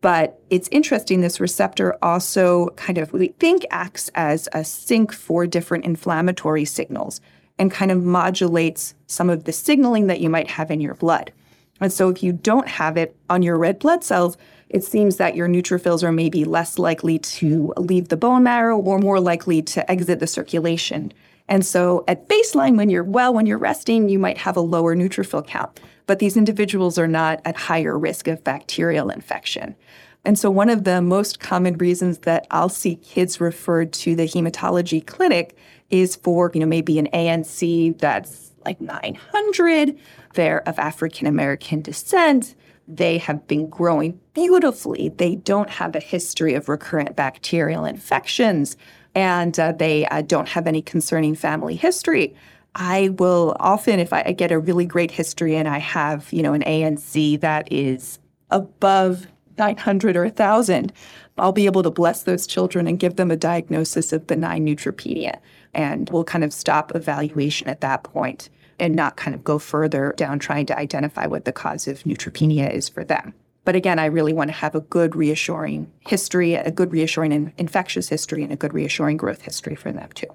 But 0.00 0.40
it's 0.50 0.68
interesting, 0.72 1.20
this 1.20 1.40
receptor 1.40 1.96
also 2.02 2.70
kind 2.70 2.98
of, 2.98 3.12
we 3.12 3.28
think, 3.28 3.64
acts 3.70 4.10
as 4.14 4.48
a 4.52 4.64
sink 4.64 5.12
for 5.12 5.46
different 5.46 5.84
inflammatory 5.84 6.64
signals 6.64 7.20
and 7.58 7.70
kind 7.70 7.92
of 7.92 8.02
modulates 8.02 8.94
some 9.06 9.30
of 9.30 9.44
the 9.44 9.52
signaling 9.52 10.08
that 10.08 10.20
you 10.20 10.28
might 10.28 10.50
have 10.50 10.70
in 10.70 10.80
your 10.80 10.94
blood. 10.94 11.32
And 11.80 11.92
so 11.92 12.08
if 12.08 12.22
you 12.22 12.32
don't 12.32 12.66
have 12.66 12.96
it 12.96 13.14
on 13.30 13.42
your 13.42 13.56
red 13.56 13.78
blood 13.78 14.02
cells, 14.02 14.36
it 14.68 14.82
seems 14.82 15.18
that 15.18 15.36
your 15.36 15.48
neutrophils 15.48 16.02
are 16.02 16.12
maybe 16.12 16.44
less 16.44 16.78
likely 16.78 17.18
to 17.18 17.72
leave 17.76 18.08
the 18.08 18.16
bone 18.16 18.42
marrow 18.42 18.78
or 18.78 18.98
more 18.98 19.20
likely 19.20 19.62
to 19.62 19.88
exit 19.90 20.18
the 20.18 20.26
circulation. 20.26 21.12
And 21.48 21.64
so 21.64 22.04
at 22.08 22.28
baseline, 22.28 22.76
when 22.76 22.88
you're 22.90 23.04
well, 23.04 23.34
when 23.34 23.46
you're 23.46 23.58
resting, 23.58 24.08
you 24.08 24.18
might 24.18 24.38
have 24.38 24.56
a 24.56 24.60
lower 24.60 24.96
neutrophil 24.96 25.46
count. 25.46 25.80
But 26.06 26.18
these 26.18 26.36
individuals 26.36 26.98
are 26.98 27.08
not 27.08 27.40
at 27.44 27.56
higher 27.56 27.98
risk 27.98 28.28
of 28.28 28.42
bacterial 28.44 29.10
infection. 29.10 29.76
And 30.24 30.38
so 30.38 30.50
one 30.50 30.70
of 30.70 30.84
the 30.84 31.02
most 31.02 31.40
common 31.40 31.76
reasons 31.78 32.18
that 32.18 32.46
I'll 32.50 32.68
see 32.68 32.96
kids 32.96 33.40
referred 33.40 33.92
to 33.94 34.14
the 34.14 34.28
hematology 34.28 35.04
clinic 35.04 35.56
is 35.90 36.16
for, 36.16 36.50
you 36.54 36.60
know, 36.60 36.66
maybe 36.66 36.98
an 36.98 37.08
ANC 37.12 37.98
that's 37.98 38.52
like 38.64 38.80
900. 38.80 39.98
They're 40.34 40.66
of 40.68 40.78
African 40.78 41.26
American 41.26 41.82
descent. 41.82 42.54
They 42.86 43.18
have 43.18 43.46
been 43.46 43.68
growing 43.68 44.20
beautifully. 44.34 45.08
They 45.08 45.36
don't 45.36 45.70
have 45.70 45.94
a 45.94 46.00
history 46.00 46.54
of 46.54 46.68
recurrent 46.68 47.16
bacterial 47.16 47.84
infections 47.84 48.76
and 49.14 49.58
uh, 49.58 49.72
they 49.72 50.06
uh, 50.06 50.22
don't 50.22 50.48
have 50.48 50.66
any 50.66 50.82
concerning 50.82 51.34
family 51.34 51.76
history. 51.76 52.34
I 52.74 53.10
will 53.18 53.54
often, 53.60 54.00
if 54.00 54.12
I 54.12 54.32
get 54.32 54.50
a 54.50 54.58
really 54.58 54.86
great 54.86 55.10
history 55.10 55.56
and 55.56 55.68
I 55.68 55.78
have, 55.78 56.32
you 56.32 56.42
know, 56.42 56.54
an 56.54 56.62
ANC 56.62 57.40
that 57.40 57.70
is 57.70 58.18
above 58.50 59.26
900 59.58 60.16
or 60.16 60.24
1,000, 60.24 60.92
I'll 61.38 61.52
be 61.52 61.66
able 61.66 61.82
to 61.82 61.90
bless 61.90 62.22
those 62.22 62.46
children 62.46 62.86
and 62.86 62.98
give 62.98 63.16
them 63.16 63.30
a 63.30 63.36
diagnosis 63.36 64.12
of 64.12 64.26
benign 64.26 64.66
neutropenia. 64.66 65.38
And 65.74 66.08
we'll 66.10 66.24
kind 66.24 66.44
of 66.44 66.52
stop 66.52 66.94
evaluation 66.94 67.68
at 67.68 67.80
that 67.80 68.04
point 68.04 68.48
and 68.78 68.94
not 68.96 69.16
kind 69.16 69.34
of 69.34 69.44
go 69.44 69.58
further 69.58 70.14
down 70.16 70.38
trying 70.38 70.66
to 70.66 70.78
identify 70.78 71.26
what 71.26 71.44
the 71.44 71.52
cause 71.52 71.86
of 71.86 72.02
neutropenia 72.04 72.72
is 72.72 72.88
for 72.88 73.04
them. 73.04 73.34
But 73.64 73.76
again, 73.76 73.98
I 73.98 74.06
really 74.06 74.32
want 74.32 74.48
to 74.48 74.56
have 74.56 74.74
a 74.74 74.80
good 74.80 75.14
reassuring 75.14 75.90
history, 76.00 76.54
a 76.54 76.70
good 76.70 76.92
reassuring 76.92 77.32
in- 77.32 77.52
infectious 77.58 78.08
history, 78.08 78.42
and 78.42 78.52
a 78.52 78.56
good 78.56 78.74
reassuring 78.74 79.16
growth 79.16 79.42
history 79.42 79.76
for 79.76 79.92
them 79.92 80.08
too. 80.14 80.28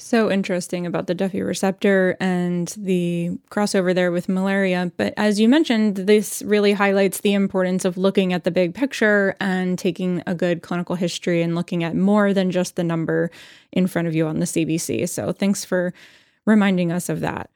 So 0.00 0.30
interesting 0.30 0.86
about 0.86 1.08
the 1.08 1.14
Duffy 1.14 1.42
receptor 1.42 2.16
and 2.20 2.68
the 2.78 3.36
crossover 3.50 3.92
there 3.92 4.12
with 4.12 4.28
malaria. 4.28 4.92
But 4.96 5.12
as 5.16 5.40
you 5.40 5.48
mentioned, 5.48 5.96
this 5.96 6.40
really 6.42 6.72
highlights 6.72 7.20
the 7.20 7.34
importance 7.34 7.84
of 7.84 7.98
looking 7.98 8.32
at 8.32 8.44
the 8.44 8.52
big 8.52 8.74
picture 8.74 9.34
and 9.40 9.76
taking 9.76 10.22
a 10.24 10.36
good 10.36 10.62
clinical 10.62 10.94
history 10.94 11.42
and 11.42 11.56
looking 11.56 11.82
at 11.82 11.96
more 11.96 12.32
than 12.32 12.52
just 12.52 12.76
the 12.76 12.84
number 12.84 13.32
in 13.72 13.88
front 13.88 14.06
of 14.06 14.14
you 14.14 14.28
on 14.28 14.38
the 14.38 14.46
CBC. 14.46 15.08
So 15.08 15.32
thanks 15.32 15.64
for 15.64 15.92
reminding 16.46 16.92
us 16.92 17.08
of 17.08 17.18
that. 17.20 17.50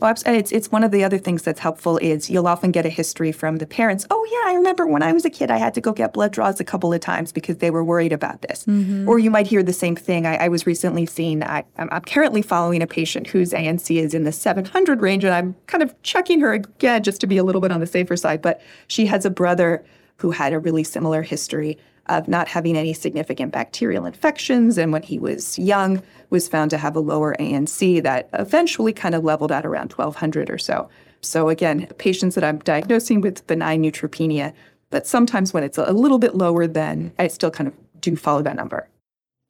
Well, 0.00 0.14
it's 0.26 0.52
it's 0.52 0.70
one 0.70 0.84
of 0.84 0.92
the 0.92 1.02
other 1.02 1.18
things 1.18 1.42
that's 1.42 1.58
helpful 1.58 1.98
is 1.98 2.30
you'll 2.30 2.46
often 2.46 2.70
get 2.70 2.86
a 2.86 2.88
history 2.88 3.32
from 3.32 3.56
the 3.56 3.66
parents. 3.66 4.06
Oh 4.10 4.28
yeah, 4.30 4.52
I 4.52 4.54
remember 4.54 4.86
when 4.86 5.02
I 5.02 5.12
was 5.12 5.24
a 5.24 5.30
kid, 5.30 5.50
I 5.50 5.56
had 5.56 5.74
to 5.74 5.80
go 5.80 5.92
get 5.92 6.12
blood 6.12 6.30
draws 6.30 6.60
a 6.60 6.64
couple 6.64 6.92
of 6.92 7.00
times 7.00 7.32
because 7.32 7.56
they 7.56 7.72
were 7.72 7.82
worried 7.82 8.12
about 8.12 8.42
this. 8.42 8.64
Mm-hmm. 8.66 9.08
Or 9.08 9.18
you 9.18 9.28
might 9.28 9.48
hear 9.48 9.60
the 9.60 9.72
same 9.72 9.96
thing. 9.96 10.24
I, 10.24 10.36
I 10.36 10.48
was 10.48 10.66
recently 10.66 11.04
seeing. 11.04 11.42
I, 11.42 11.64
I'm, 11.78 11.88
I'm 11.90 12.02
currently 12.02 12.42
following 12.42 12.80
a 12.80 12.86
patient 12.86 13.26
whose 13.26 13.52
ANC 13.52 14.00
is 14.00 14.14
in 14.14 14.22
the 14.22 14.30
700 14.30 15.00
range, 15.00 15.24
and 15.24 15.34
I'm 15.34 15.56
kind 15.66 15.82
of 15.82 16.00
checking 16.02 16.38
her 16.40 16.52
again 16.52 17.02
just 17.02 17.20
to 17.22 17.26
be 17.26 17.36
a 17.36 17.42
little 17.42 17.60
bit 17.60 17.72
on 17.72 17.80
the 17.80 17.86
safer 17.86 18.16
side. 18.16 18.40
But 18.40 18.62
she 18.86 19.06
has 19.06 19.24
a 19.24 19.30
brother 19.30 19.84
who 20.18 20.30
had 20.30 20.52
a 20.52 20.60
really 20.60 20.84
similar 20.84 21.22
history 21.22 21.76
of 22.08 22.28
not 22.28 22.48
having 22.48 22.76
any 22.76 22.92
significant 22.92 23.52
bacterial 23.52 24.06
infections. 24.06 24.78
And 24.78 24.92
when 24.92 25.02
he 25.02 25.18
was 25.18 25.58
young, 25.58 26.02
was 26.30 26.48
found 26.48 26.70
to 26.70 26.78
have 26.78 26.94
a 26.96 27.00
lower 27.00 27.34
ANC 27.38 28.02
that 28.02 28.28
eventually 28.34 28.92
kind 28.92 29.14
of 29.14 29.24
leveled 29.24 29.52
out 29.52 29.64
around 29.64 29.92
1200 29.92 30.50
or 30.50 30.58
so. 30.58 30.88
So 31.20 31.48
again, 31.48 31.86
patients 31.98 32.34
that 32.34 32.44
I'm 32.44 32.58
diagnosing 32.58 33.20
with 33.20 33.46
benign 33.46 33.82
neutropenia, 33.82 34.52
but 34.90 35.06
sometimes 35.06 35.52
when 35.52 35.64
it's 35.64 35.78
a 35.78 35.92
little 35.92 36.18
bit 36.18 36.34
lower, 36.34 36.66
then 36.66 37.12
I 37.18 37.28
still 37.28 37.50
kind 37.50 37.68
of 37.68 37.74
do 38.00 38.14
follow 38.16 38.42
that 38.42 38.56
number. 38.56 38.88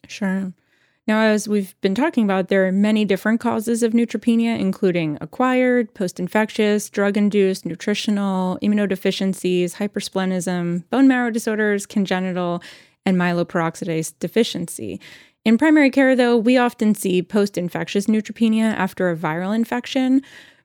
Sure. 0.07 0.53
Now, 1.09 1.23
as 1.23 1.49
we've 1.49 1.75
been 1.81 1.95
talking 1.95 2.25
about, 2.25 2.49
there 2.49 2.67
are 2.67 2.73
many 2.73 3.07
different 3.07 3.41
causes 3.41 3.83
of 3.83 3.95
neutropenia, 3.95 4.59
including 4.61 5.17
acquired, 5.23 5.95
post 5.95 6.21
infectious, 6.21 6.91
drug 6.91 7.17
induced, 7.17 7.65
nutritional, 7.65 8.59
immunodeficiencies, 8.63 9.77
hypersplenism, 9.77 10.85
bone 10.91 11.09
marrow 11.09 11.31
disorders, 11.31 11.87
congenital, 11.87 12.63
and 13.07 13.17
myeloperoxidase 13.17 14.13
deficiency. 14.21 15.01
In 15.47 15.57
primary 15.57 15.89
care, 15.91 16.15
though, 16.15 16.37
we 16.37 16.59
often 16.59 16.95
see 16.95 17.23
post 17.23 17.57
infectious 17.57 18.05
neutropenia 18.05 18.75
after 18.75 19.09
a 19.09 19.17
viral 19.17 19.55
infection. 19.55 20.21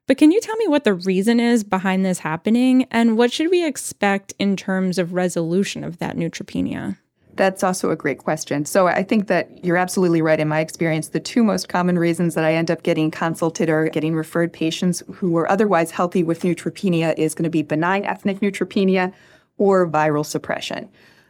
But 0.08 0.18
can 0.18 0.34
you 0.34 0.42
tell 0.42 0.58
me 0.58 0.68
what 0.68 0.84
the 0.84 0.94
reason 0.94 1.40
is 1.40 1.64
behind 1.64 2.06
this 2.06 2.20
happening 2.20 2.86
and 2.92 3.18
what 3.18 3.32
should 3.32 3.50
we 3.50 3.66
expect 3.66 4.34
in 4.40 4.58
terms 4.58 4.98
of 4.98 5.14
resolution 5.14 5.86
of 5.86 6.00
that 6.00 6.18
neutropenia? 6.18 6.98
That's 7.36 7.64
also 7.64 7.90
a 7.90 7.96
great 7.96 8.20
question. 8.20 8.66
So 8.66 8.88
I 8.88 9.02
think 9.02 9.28
that 9.28 9.64
you're 9.66 9.78
absolutely 9.78 10.22
right. 10.22 10.40
In 10.40 10.48
my 10.48 10.60
experience, 10.60 11.10
the 11.10 11.20
two 11.20 11.44
most 11.44 11.68
common 11.68 11.98
reasons 11.98 12.36
that 12.36 12.44
I 12.44 12.54
end 12.54 12.70
up 12.70 12.84
getting 12.84 13.10
consulted 13.10 13.70
or 13.70 13.90
getting 13.90 14.14
referred 14.14 14.54
patients 14.54 15.02
who 15.12 15.36
are 15.38 15.50
otherwise 15.50 15.90
healthy 15.92 16.22
with 16.22 16.44
neutropenia 16.44 17.18
is 17.18 17.34
going 17.34 17.46
to 17.46 17.50
be 17.50 17.64
benign 17.64 18.06
ethnic 18.06 18.40
neutropenia 18.40 19.12
or 19.58 19.88
viral 19.90 20.26
suppression. 20.26 20.90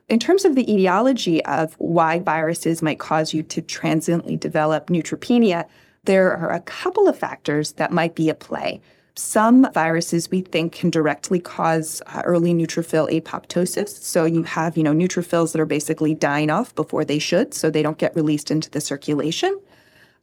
In 0.10 0.20
terms 0.20 0.44
of 0.44 0.56
the 0.56 0.70
etiology 0.72 1.44
of 1.46 1.76
why 1.76 2.20
viruses 2.20 2.82
might 2.82 3.00
cause 3.00 3.34
you 3.34 3.42
to 3.44 3.62
transiently 3.62 4.36
develop 4.36 4.88
neutropenia, 4.88 5.66
there 6.04 6.36
are 6.36 6.52
a 6.52 6.60
couple 6.60 7.08
of 7.08 7.18
factors 7.18 7.74
that 7.74 7.94
might 7.94 8.14
be 8.14 8.30
at 8.30 8.42
play. 8.42 8.82
Some 9.16 9.72
viruses 9.74 10.32
we 10.32 10.42
think 10.42 10.74
can 10.74 10.90
directly 10.90 11.40
cause 11.40 12.02
uh, 12.08 12.24
early 12.26 12.52
neutrophil 12.52 13.12
apoptosis. 13.12 13.90
So 13.90 14.26
you 14.26 14.42
have, 14.42 14.76
you 14.76 14.82
know, 14.84 14.94
neutrophils 14.94 15.52
that 15.52 15.62
are 15.62 15.68
basically 15.68 16.16
dying 16.16 16.50
off 16.50 16.74
before 16.74 17.06
they 17.06 17.20
should, 17.20 17.54
so 17.54 17.70
they 17.70 17.84
don't 17.84 18.00
get 18.00 18.16
released 18.16 18.50
into 18.50 18.72
the 18.72 18.82
circulation. 18.82 19.60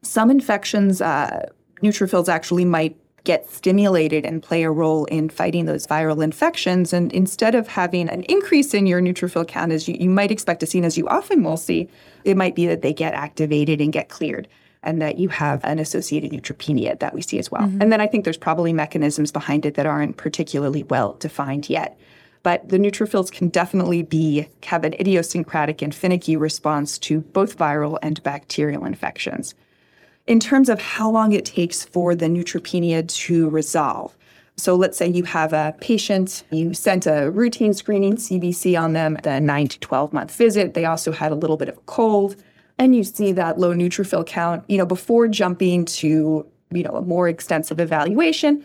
Some 0.03 0.29
infections, 0.29 1.01
uh, 1.01 1.51
neutrophils 1.83 2.29
actually 2.29 2.65
might 2.65 2.97
get 3.23 3.49
stimulated 3.49 4.25
and 4.25 4.43
play 4.43 4.65
a 4.65 4.71
role 4.71 5.05
in 5.05 5.29
fighting 5.29 5.67
those 5.67 5.87
viral 5.87 6.25
infections. 6.25 6.93
And 6.93 7.13
instead 7.13 7.55
of 7.55 7.69
having 7.69 8.09
an 8.09 8.23
increase 8.25 8.75
in 8.75 8.87
your 8.87 9.01
neutrophil 9.01 9.47
count, 9.47 9.71
as 9.71 9.87
you, 9.87 9.95
you 10.01 10.11
might 10.11 10.33
expect 10.33 10.61
to 10.61 10.67
see, 10.67 10.79
and 10.79 10.87
as 10.87 10.99
you 10.99 11.07
often 11.07 11.45
will 11.45 11.59
see, 11.59 11.89
it 12.25 12.37
might 12.37 12.57
be 12.57 12.67
that 12.67 12.83
they 12.83 12.95
get 12.95 13.15
activated 13.15 13.81
and 13.81 13.93
get 13.93 14.09
cleared 14.09 14.49
and 14.83 15.01
that 15.03 15.19
you 15.19 15.29
have 15.29 15.63
an 15.65 15.79
associated 15.79 16.33
neutropenia 16.33 16.99
that 17.01 17.15
we 17.15 17.23
see 17.23 17.39
as 17.39 17.51
well. 17.51 17.63
Mm-hmm. 17.63 17.83
And 17.83 17.93
then 17.93 18.01
I 18.01 18.07
think 18.07 18.25
there's 18.25 18.39
probably 18.39 18.73
mechanisms 18.73 19.31
behind 19.31 19.67
it 19.67 19.75
that 19.75 19.87
aren't 19.87 20.17
particularly 20.17 20.85
well 20.85 21.15
defined 21.15 21.69
yet. 21.69 21.99
But 22.43 22.71
the 22.71 22.79
neutrophils 22.79 23.31
can 23.31 23.49
definitely 23.49 24.03
be 24.03 24.49
have 24.65 24.85
an 24.85 24.95
idiosyncratic 24.95 25.83
and 25.83 25.95
finicky 25.95 26.37
response 26.37 26.99
to 27.01 27.21
both 27.21 27.59
viral 27.59 27.99
and 28.01 28.23
bacterial 28.23 28.87
infections. 28.87 29.55
In 30.27 30.41
terms 30.41 30.69
of 30.69 30.81
how 30.81 31.11
long 31.11 31.33
it 31.33 31.45
takes 31.45 31.85
for 31.85 32.15
the 32.15 32.27
neutropenia 32.27 33.07
to 33.27 33.51
resolve, 33.51 34.17
so 34.57 34.75
let's 34.75 34.97
say 34.97 35.09
you 35.09 35.25
have 35.25 35.53
a 35.53 35.75
patient, 35.81 36.45
you 36.51 36.75
sent 36.75 37.07
a 37.07 37.31
routine 37.31 37.73
screening 37.73 38.17
CBC 38.17 38.81
on 38.81 38.93
them, 38.93 39.19
the 39.23 39.41
9 39.41 39.69
to 39.69 39.81
12 39.81 40.13
month 40.13 40.35
visit. 40.37 40.75
They 40.75 40.85
also 40.85 41.13
had 41.13 41.33
a 41.33 41.35
little 41.35 41.57
bit 41.57 41.69
of 41.69 41.79
a 41.79 41.83
cold 41.83 42.37
and 42.81 42.97
you 42.97 43.05
see 43.05 43.31
that 43.33 43.59
low 43.59 43.75
neutrophil 43.75 44.27
count, 44.27 44.65
you 44.67 44.79
know, 44.79 44.87
before 44.87 45.29
jumping 45.29 45.85
to, 45.85 46.47
you 46.71 46.83
know, 46.83 46.93
a 46.93 47.03
more 47.03 47.29
extensive 47.29 47.79
evaluation, 47.79 48.65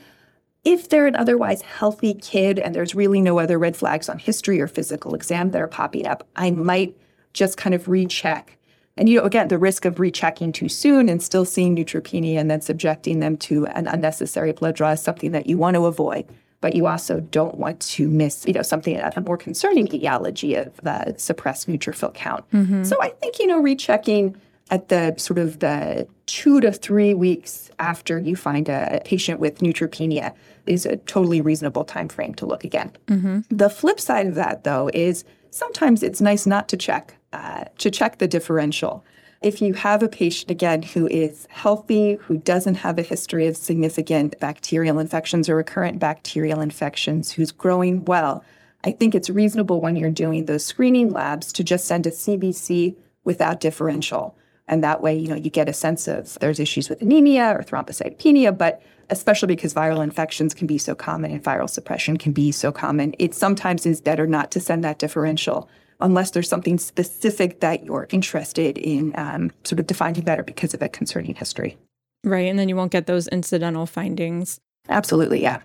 if 0.64 0.88
they're 0.88 1.06
an 1.06 1.18
otherwise 1.18 1.62
healthy 1.62 2.14
kid 2.14 2.58
and 2.58 2.74
there's 2.74 2.96
really 2.96 3.20
no 3.20 3.40
other 3.40 3.60
red 3.60 3.76
flags 3.76 4.08
on 4.08 4.18
history 4.18 4.62
or 4.62 4.68
physical 4.68 5.14
exam 5.16 5.52
that 5.52 5.62
are 5.62 5.68
popping 5.68 6.08
up, 6.08 6.26
I 6.38 6.52
might 6.52 6.98
just 7.34 7.58
kind 7.58 7.76
of 7.76 7.90
recheck 7.90 8.58
And 8.98 9.10
you 9.10 9.20
know, 9.20 9.26
again, 9.26 9.50
the 9.50 9.58
risk 9.58 9.84
of 9.84 10.00
rechecking 10.00 10.54
too 10.54 10.70
soon 10.70 11.10
and 11.10 11.22
still 11.22 11.44
seeing 11.44 11.76
neutropenia 11.76 12.38
and 12.40 12.50
then 12.50 12.62
subjecting 12.62 13.20
them 13.20 13.36
to 13.38 13.66
an 13.68 13.88
unnecessary 13.88 14.54
blood 14.54 14.76
draw 14.76 14.92
is 14.92 15.02
something 15.02 15.32
that 15.32 15.48
you 15.48 15.58
want 15.58 15.76
to 15.76 15.86
avoid. 15.86 16.26
But 16.66 16.76
you 16.76 16.88
also 16.88 17.20
don't 17.20 17.60
want 17.60 17.80
to 17.82 18.10
miss, 18.10 18.44
you 18.48 18.54
know, 18.54 18.64
something 18.64 18.98
a 18.98 19.22
more 19.22 19.38
concerning 19.38 19.86
etiology 19.86 20.56
of 20.56 20.76
the 20.82 21.14
suppressed 21.16 21.68
neutrophil 21.68 22.12
count. 22.16 22.44
Mm-hmm. 22.50 22.84
So 22.86 23.00
I 23.00 23.10
think, 23.10 23.38
you 23.38 23.46
know, 23.46 23.62
rechecking 23.62 24.36
at 24.72 24.90
the 24.90 25.14
sort 25.18 25.38
of 25.38 25.60
the 25.60 26.08
two 26.26 26.60
to 26.62 26.72
three 26.72 27.14
weeks 27.14 27.70
after 27.78 28.18
you 28.18 28.36
find 28.36 28.68
a 28.68 29.00
patient 29.06 29.40
with 29.40 29.60
neutropenia 29.60 30.34
is 30.66 30.88
a 30.88 30.96
totally 30.96 31.40
reasonable 31.40 31.86
time 31.86 32.10
frame 32.10 32.34
to 32.34 32.48
look 32.48 32.64
again. 32.64 32.92
Mm-hmm. 33.06 33.42
The 33.52 33.70
flip 33.70 34.00
side 34.00 34.26
of 34.26 34.34
that, 34.34 34.64
though, 34.64 34.90
is 34.92 35.24
sometimes 35.52 36.02
it's 36.02 36.20
nice 36.20 36.48
not 36.48 36.68
to 36.70 36.78
check 36.78 37.16
uh, 37.32 37.66
to 37.78 37.92
check 37.92 38.18
the 38.18 38.28
differential. 38.28 39.06
If 39.42 39.62
you 39.62 39.74
have 39.74 40.02
a 40.02 40.08
patient 40.08 40.50
again 40.50 40.82
who 40.82 41.08
is 41.08 41.48
healthy, 41.50 42.16
who 42.22 42.38
doesn't 42.38 42.76
have 42.76 42.98
a 42.98 43.04
history 43.04 43.48
of 43.48 43.58
significant 43.58 44.40
bacterial 44.40 44.98
infections 44.98 45.50
or 45.50 45.56
recurrent 45.56 46.00
bacterial 46.00 46.62
infections, 46.62 47.34
who's 47.34 47.52
growing 47.52 48.06
well, 48.06 48.44
I 48.84 48.92
think 48.92 49.14
it's 49.14 49.30
reasonable 49.30 49.82
when 49.82 49.96
you're 49.96 50.12
doing 50.12 50.46
those 50.46 50.66
screening 50.66 51.12
labs 51.12 51.52
to 51.54 51.64
just 51.64 51.86
send 51.86 52.08
a 52.08 52.12
CBC 52.12 52.96
without 53.24 53.60
differential. 53.60 54.38
And 54.68 54.84
that 54.84 55.02
way, 55.02 55.16
you 55.16 55.28
know, 55.28 55.36
you 55.36 55.50
get 55.50 55.70
a 55.70 55.74
sense 55.74 56.08
of 56.08 56.38
there's 56.40 56.60
issues 56.60 56.90
with 56.90 57.02
anemia 57.02 57.56
or 57.56 57.62
thrombocytopenia, 57.62 58.58
but 58.58 58.82
especially 59.10 59.48
because 59.48 59.74
viral 59.74 60.04
infections 60.04 60.54
can 60.54 60.66
be 60.66 60.78
so 60.78 60.96
common 60.96 61.32
and 61.32 61.44
viral 61.44 61.70
suppression 61.70 62.18
can 62.18 62.32
be 62.32 62.52
so 62.52 62.72
common, 62.72 63.14
it 63.20 63.36
sometimes 63.36 63.86
is 63.86 64.02
better 64.02 64.26
not 64.26 64.50
to 64.52 64.60
send 64.60 64.84
that 64.84 64.98
differential 64.98 65.70
unless 66.02 66.32
there's 66.32 66.50
something 66.50 66.78
specific 66.78 67.60
that 67.62 67.86
you're 67.86 68.08
interested 68.12 68.78
in 68.78 69.14
um, 69.16 69.52
sort 69.64 69.80
of 69.80 69.88
defining 69.88 70.24
better 70.24 70.44
because 70.44 70.74
of 70.74 70.82
a 70.82 70.90
concerning 70.90 71.36
history. 71.36 71.78
Right. 72.24 72.50
And 72.50 72.58
then 72.58 72.70
you 72.70 72.76
won't 72.76 72.92
get 72.92 73.08
those 73.08 73.28
incidental 73.28 73.86
findings. 73.86 74.60
Absolutely. 74.90 75.42
Yeah. 75.42 75.62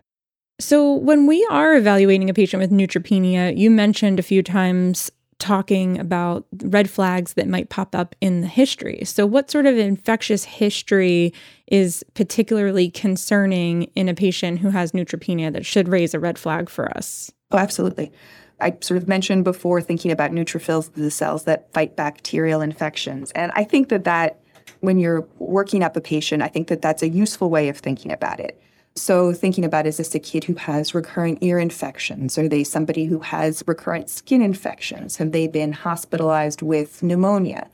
So, 0.61 0.93
when 0.93 1.27
we 1.27 1.47
are 1.51 1.75
evaluating 1.75 2.29
a 2.29 2.35
patient 2.35 2.61
with 2.61 2.71
neutropenia, 2.71 3.57
you 3.57 3.71
mentioned 3.71 4.19
a 4.19 4.23
few 4.23 4.43
times 4.43 5.11
talking 5.39 5.99
about 5.99 6.47
red 6.65 6.89
flags 6.89 7.33
that 7.33 7.49
might 7.49 7.71
pop 7.71 7.95
up 7.95 8.15
in 8.21 8.43
the 8.43 8.47
history. 8.47 9.01
So, 9.05 9.25
what 9.25 9.51
sort 9.51 9.65
of 9.65 9.79
infectious 9.79 10.45
history 10.45 11.33
is 11.67 12.05
particularly 12.15 12.91
concerning 12.91 13.85
in 13.95 14.09
a 14.09 14.15
patient 14.15 14.59
who 14.59 14.69
has 14.69 14.93
neutropenia 14.93 15.51
that 15.53 15.65
should 15.65 15.89
raise 15.89 16.13
a 16.13 16.21
red 16.21 16.39
flag 16.39 16.69
for 16.69 16.95
us? 16.97 17.33
Oh, 17.51 17.59
absolutely. 17.59 18.13
I 18.61 18.77
sort 18.81 19.01
of 19.01 19.09
mentioned 19.09 19.45
before 19.45 19.81
thinking 19.81 20.11
about 20.11 20.31
neutrophils, 20.31 20.93
the 20.95 21.11
cells 21.11 21.45
that 21.45 21.73
fight 21.73 21.97
bacterial 21.97 22.61
infections. 22.61 23.31
And 23.33 23.53
I 23.55 23.65
think 23.65 23.89
that 23.89 24.05
that, 24.05 24.41
when 24.81 24.99
you're 24.99 25.27
working 25.39 25.83
up 25.83 25.97
a 25.97 26.01
patient, 26.01 26.43
I 26.43 26.49
think 26.49 26.69
that 26.69 26.81
that's 26.81 27.03
a 27.03 27.09
useful 27.09 27.51
way 27.51 27.69
of 27.69 27.79
thinking 27.79 28.13
about 28.13 28.41
it. 28.41 28.61
So, 28.97 29.33
thinking 29.33 29.65
about 29.65 29.87
is 29.87 29.99
this 29.99 30.15
a 30.15 30.19
kid 30.19 30.45
who 30.45 30.55
has 30.55 30.95
recurrent 30.95 31.39
ear 31.43 31.59
infections? 31.59 32.37
Are 32.37 32.49
they 32.49 32.65
somebody 32.65 33.05
who 33.05 33.21
has 33.21 33.63
recurrent 33.67 34.11
skin 34.11 34.43
infections? 34.43 35.17
Have 35.17 35.33
they 35.33 35.47
been 35.47 35.73
hospitalized 35.73 36.61
with 36.61 37.03
pneumonia? 37.03 37.69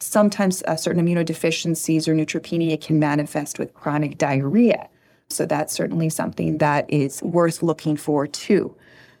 Sometimes 0.00 0.62
uh, 0.64 0.76
certain 0.76 1.06
immunodeficiencies 1.06 2.08
or 2.08 2.14
neutropenia 2.14 2.80
can 2.80 2.98
manifest 2.98 3.58
with 3.58 3.74
chronic 3.74 4.18
diarrhea. 4.18 4.88
So, 5.28 5.46
that's 5.46 5.72
certainly 5.72 6.08
something 6.08 6.58
that 6.58 6.90
is 6.90 7.22
worth 7.22 7.62
looking 7.62 7.96
for 7.96 8.26
too. 8.26 8.74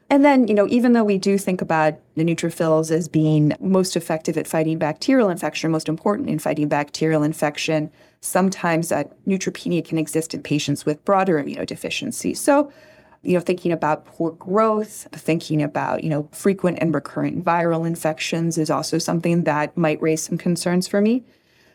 And 0.08 0.24
then, 0.24 0.46
you 0.46 0.54
know, 0.54 0.68
even 0.68 0.92
though 0.92 1.02
we 1.02 1.18
do 1.18 1.36
think 1.36 1.60
about 1.60 1.94
the 2.14 2.24
neutrophils 2.24 2.92
as 2.92 3.08
being 3.08 3.52
most 3.58 3.96
effective 3.96 4.38
at 4.38 4.46
fighting 4.46 4.78
bacterial 4.78 5.28
infection, 5.28 5.72
most 5.72 5.88
important 5.88 6.30
in 6.30 6.38
fighting 6.38 6.68
bacterial 6.68 7.24
infection, 7.24 7.90
sometimes 8.20 8.90
neutropenia 8.90 9.84
can 9.84 9.98
exist 9.98 10.32
in 10.32 10.42
patients 10.42 10.86
with 10.86 11.04
broader 11.04 11.42
immunodeficiency. 11.42 12.36
So, 12.36 12.72
you 13.22 13.34
know, 13.34 13.40
thinking 13.40 13.72
about 13.72 14.04
poor 14.04 14.30
growth, 14.30 15.08
thinking 15.10 15.60
about, 15.60 16.04
you 16.04 16.10
know, 16.10 16.28
frequent 16.30 16.78
and 16.80 16.94
recurrent 16.94 17.44
viral 17.44 17.84
infections 17.84 18.58
is 18.58 18.70
also 18.70 18.98
something 18.98 19.42
that 19.42 19.76
might 19.76 20.00
raise 20.00 20.22
some 20.22 20.38
concerns 20.38 20.86
for 20.86 21.00
me. 21.00 21.24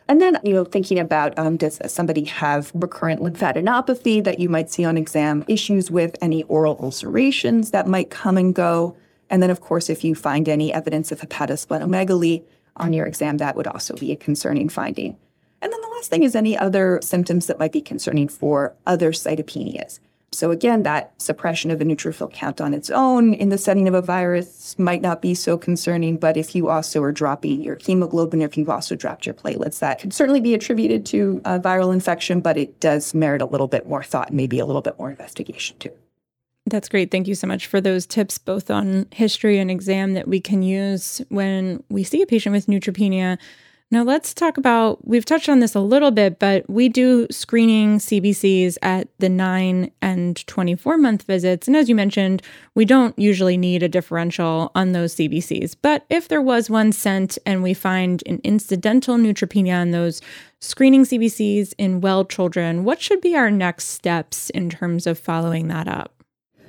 And 0.07 0.21
then, 0.21 0.37
you 0.43 0.53
know, 0.53 0.65
thinking 0.65 0.99
about 0.99 1.37
um, 1.39 1.57
does 1.57 1.79
somebody 1.87 2.25
have 2.25 2.71
recurrent 2.73 3.21
lymphadenopathy 3.21 4.23
that 4.23 4.39
you 4.39 4.49
might 4.49 4.69
see 4.69 4.83
on 4.83 4.97
exam, 4.97 5.45
issues 5.47 5.89
with 5.89 6.15
any 6.21 6.43
oral 6.43 6.77
ulcerations 6.81 7.71
that 7.71 7.87
might 7.87 8.09
come 8.09 8.37
and 8.37 8.53
go. 8.53 8.95
And 9.29 9.41
then, 9.41 9.49
of 9.49 9.61
course, 9.61 9.89
if 9.89 10.03
you 10.03 10.13
find 10.15 10.49
any 10.49 10.73
evidence 10.73 11.11
of 11.11 11.21
hepatosplenomegaly 11.21 12.43
on 12.75 12.93
your 12.93 13.05
exam, 13.05 13.37
that 13.37 13.55
would 13.55 13.67
also 13.67 13.95
be 13.95 14.11
a 14.11 14.15
concerning 14.15 14.67
finding. 14.67 15.17
And 15.61 15.71
then 15.71 15.81
the 15.81 15.87
last 15.89 16.09
thing 16.09 16.23
is 16.23 16.35
any 16.35 16.57
other 16.57 16.99
symptoms 17.01 17.47
that 17.47 17.59
might 17.59 17.71
be 17.71 17.81
concerning 17.81 18.27
for 18.27 18.75
other 18.85 19.11
cytopenias. 19.11 19.99
So 20.33 20.49
again, 20.49 20.83
that 20.83 21.11
suppression 21.21 21.71
of 21.71 21.79
the 21.79 21.85
neutrophil 21.85 22.31
count 22.31 22.61
on 22.61 22.73
its 22.73 22.89
own 22.89 23.33
in 23.33 23.49
the 23.49 23.57
setting 23.57 23.87
of 23.89 23.93
a 23.93 24.01
virus 24.01 24.79
might 24.79 25.01
not 25.01 25.21
be 25.21 25.35
so 25.35 25.57
concerning, 25.57 26.15
but 26.15 26.37
if 26.37 26.55
you 26.55 26.69
also 26.69 27.03
are 27.03 27.11
dropping 27.11 27.61
your 27.61 27.77
hemoglobin, 27.81 28.41
if 28.41 28.57
you've 28.57 28.69
also 28.69 28.95
dropped 28.95 29.25
your 29.25 29.35
platelets, 29.35 29.79
that 29.79 29.99
could 29.99 30.13
certainly 30.13 30.39
be 30.39 30.53
attributed 30.53 31.05
to 31.07 31.41
a 31.43 31.59
viral 31.59 31.93
infection, 31.93 32.39
but 32.39 32.57
it 32.57 32.79
does 32.79 33.13
merit 33.13 33.41
a 33.41 33.45
little 33.45 33.67
bit 33.67 33.87
more 33.89 34.03
thought 34.03 34.29
and 34.29 34.37
maybe 34.37 34.57
a 34.57 34.65
little 34.65 34.81
bit 34.81 34.97
more 34.97 35.09
investigation 35.09 35.77
too. 35.79 35.91
That's 36.65 36.87
great. 36.87 37.11
Thank 37.11 37.27
you 37.27 37.35
so 37.35 37.47
much 37.47 37.67
for 37.67 37.81
those 37.81 38.05
tips, 38.05 38.37
both 38.37 38.71
on 38.71 39.07
history 39.11 39.59
and 39.59 39.69
exam 39.69 40.13
that 40.13 40.29
we 40.29 40.39
can 40.39 40.63
use 40.63 41.21
when 41.27 41.83
we 41.89 42.03
see 42.03 42.21
a 42.21 42.25
patient 42.25 42.53
with 42.53 42.67
neutropenia. 42.67 43.37
Now, 43.93 44.04
let's 44.04 44.34
talk 44.34 44.56
about 44.56 45.06
we've 45.06 45.25
touched 45.25 45.49
on 45.49 45.60
this 45.60 45.75
a 45.75 45.82
little 45.82 46.12
bit, 46.12 46.39
but 46.39 46.67
we 46.69 46.88
do 46.88 47.27
screening 47.30 47.97
CBCs 47.97 48.77
at 48.82 49.10
the 49.19 49.27
9 49.27 49.91
and 50.01 50.47
24 50.47 50.97
month 50.97 51.23
visits. 51.23 51.67
And 51.67 51.75
as 51.75 51.89
you 51.89 51.95
mentioned, 51.95 52.41
we 52.73 52.86
don't 52.86 53.17
usually 53.19 53.58
need 53.58 53.84
a 53.84 53.89
differential 53.89 54.71
on 54.75 54.93
those 54.93 55.15
CBCs. 55.15 55.75
But 55.82 56.06
if 56.10 56.30
there 56.30 56.41
was 56.41 56.69
one 56.69 56.93
sent 56.93 57.38
and 57.45 57.62
we 57.62 57.73
find 57.73 58.23
an 58.27 58.39
incidental 58.45 59.17
neutropenia 59.17 59.82
on 59.82 59.91
those 59.91 60.21
screening 60.62 61.04
CBCs 61.04 61.73
in 61.77 61.99
well 61.99 62.23
children, 62.23 62.86
what 62.86 63.01
should 63.01 63.19
be 63.19 63.36
our 63.36 63.51
next 63.51 63.88
steps 63.88 64.49
in 64.51 64.69
terms 64.69 65.06
of 65.06 65.19
following 65.19 65.67
that 65.67 65.89
up? 65.89 66.23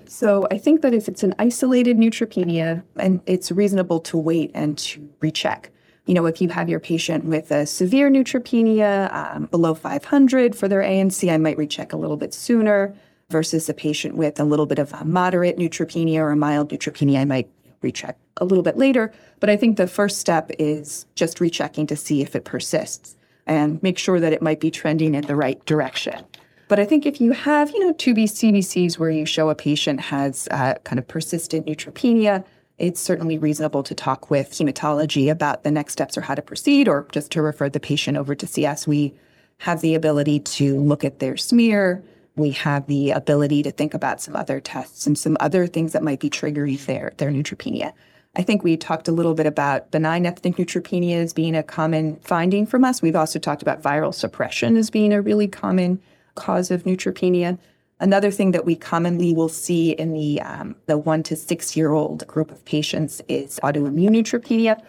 So 0.07 0.49
I 0.51 0.59
think 0.59 0.83
that 0.83 0.93
if 0.93 1.07
it's 1.07 1.23
an 1.23 1.37
isolated 1.39 1.99
neutropenia, 1.99 2.83
and 2.97 3.21
it's 3.27 3.53
reasonable 3.53 4.01
to 4.01 4.19
wait 4.19 4.51
and 4.55 4.77
to 4.77 5.09
recheck 5.21 5.71
you 6.07 6.15
know, 6.15 6.27
if 6.27 6.41
you 6.41 6.49
have 6.49 6.69
your 6.69 6.81
patient 6.81 7.25
with 7.25 7.51
a 7.51 7.65
severe 7.67 8.11
neutropenia 8.11 9.13
um, 9.15 9.47
below 9.47 9.75
500 9.75 10.57
for 10.57 10.69
their 10.69 10.83
ANC, 10.83 11.33
I 11.33 11.37
might 11.37 11.57
recheck 11.57 11.93
a 11.93 11.97
little 11.97 12.17
bit 12.17 12.35
sooner 12.35 12.95
versus 13.31 13.69
a 13.69 13.75
patient 13.75 14.17
with 14.17 14.41
a 14.41 14.45
little 14.45 14.67
bit 14.67 14.79
of 14.79 14.93
a 14.93 15.05
moderate 15.05 15.57
neutropenia 15.57 16.19
or 16.19 16.31
a 16.31 16.37
mild 16.37 16.71
neutropenia, 16.71 17.21
I 17.21 17.25
might 17.25 17.51
recheck 17.83 18.17
a 18.39 18.45
little 18.45 18.63
bit 18.63 18.77
later. 18.77 19.13
But 19.41 19.51
I 19.51 19.57
think 19.57 19.77
the 19.77 19.87
first 19.87 20.19
step 20.19 20.51
is 20.59 21.07
just 21.15 21.41
rechecking 21.41 21.87
to 21.89 21.97
see 21.97 22.21
if 22.21 22.35
it 22.37 22.45
persists 22.45 23.17
and 23.47 23.83
make 23.83 23.99
sure 23.99 24.21
that 24.21 24.33
it 24.33 24.43
might 24.43 24.61
be 24.61 24.71
trending 24.71 25.15
in 25.15 25.27
the 25.27 25.37
right 25.37 25.65
direction. 25.67 26.25
But 26.69 26.79
I 26.79 26.85
think 26.85 27.05
if 27.05 27.21
you 27.21 27.33
have, 27.33 27.71
you 27.71 27.81
know, 27.81 27.93
2B 27.93 28.25
CBCs 28.25 28.99
where 28.99 29.11
you 29.11 29.27
show 29.27 29.51
a 29.51 29.55
patient 29.55 30.01
has 30.01 30.49
uh, 30.51 30.75
kind 30.85 30.99
of 30.99 31.07
persistent 31.07 31.67
neutropenia, 31.67 32.45
it's 32.79 33.01
certainly 33.01 33.39
reasonable 33.39 33.83
to 33.83 33.95
talk 33.95 34.31
with 34.31 34.53
hematology 34.53 35.31
about 35.31 35.63
the 35.63 35.71
next 35.71 35.93
steps 35.93 36.17
or 36.17 36.23
how 36.23 36.35
to 36.35 36.43
proceed, 36.43 36.89
or 36.89 37.07
just 37.13 37.31
to 37.33 37.43
refer 37.43 37.69
the 37.69 37.81
patient 37.81 38.17
over 38.17 38.35
to 38.35 38.47
CS. 38.47 38.87
We 38.87 39.15
have 39.59 39.81
the 39.81 39.95
ability 39.95 40.41
to 40.41 40.81
look 40.81 41.05
at 41.05 41.19
their 41.19 41.37
smear. 41.37 42.03
We 42.35 42.51
have 42.53 42.87
the 42.87 43.11
ability 43.11 43.63
to 43.65 43.71
think 43.71 43.95
about 43.95 44.21
some 44.21 44.35
other 44.35 44.61
tests 44.61 45.07
and 45.07 45.17
some 45.17 45.37
other 45.39 45.67
things 45.67 45.93
that 45.93 46.03
might 46.03 46.21
be 46.21 46.31
triggering 46.31 46.85
their, 46.87 47.13
their 47.19 47.31
neutropenia. 47.31 47.93
I 48.35 48.43
think 48.43 48.65
we 48.65 48.79
talked 48.79 49.09
a 49.09 49.13
little 49.13 49.35
bit 49.35 49.45
about 49.45 49.91
benign 49.91 50.25
ethnic 50.25 50.57
neutropenia 50.57 51.17
as 51.17 51.35
being 51.35 51.55
a 51.55 51.63
common 51.63 52.17
finding 52.17 52.67
from 52.67 52.83
us. 52.83 53.03
We've 53.03 53.15
also 53.15 53.39
talked 53.39 53.61
about 53.61 53.83
viral 53.83 54.15
suppression 54.15 54.77
as 54.79 54.89
being 54.89 55.13
a 55.13 55.21
really 55.21 55.47
common 55.47 56.01
cause 56.35 56.71
of 56.71 56.85
neutropenia. 56.85 57.59
Another 58.03 58.33
thing 58.33 58.51
that 58.51 58.65
we 58.65 58.75
commonly 58.75 59.33
will 59.33 59.49
see 59.49 59.93
in 59.93 60.13
the 60.13 60.43
um, 60.43 60.75
the 60.87 60.99
one 60.99 61.23
to 61.23 61.37
six 61.37 61.77
year 61.77 61.93
old 61.93 62.27
group 62.27 62.51
of 62.51 62.65
patients 62.65 63.23
is 63.29 63.61
autoimmune 63.63 64.11
neutropenia, 64.11 64.83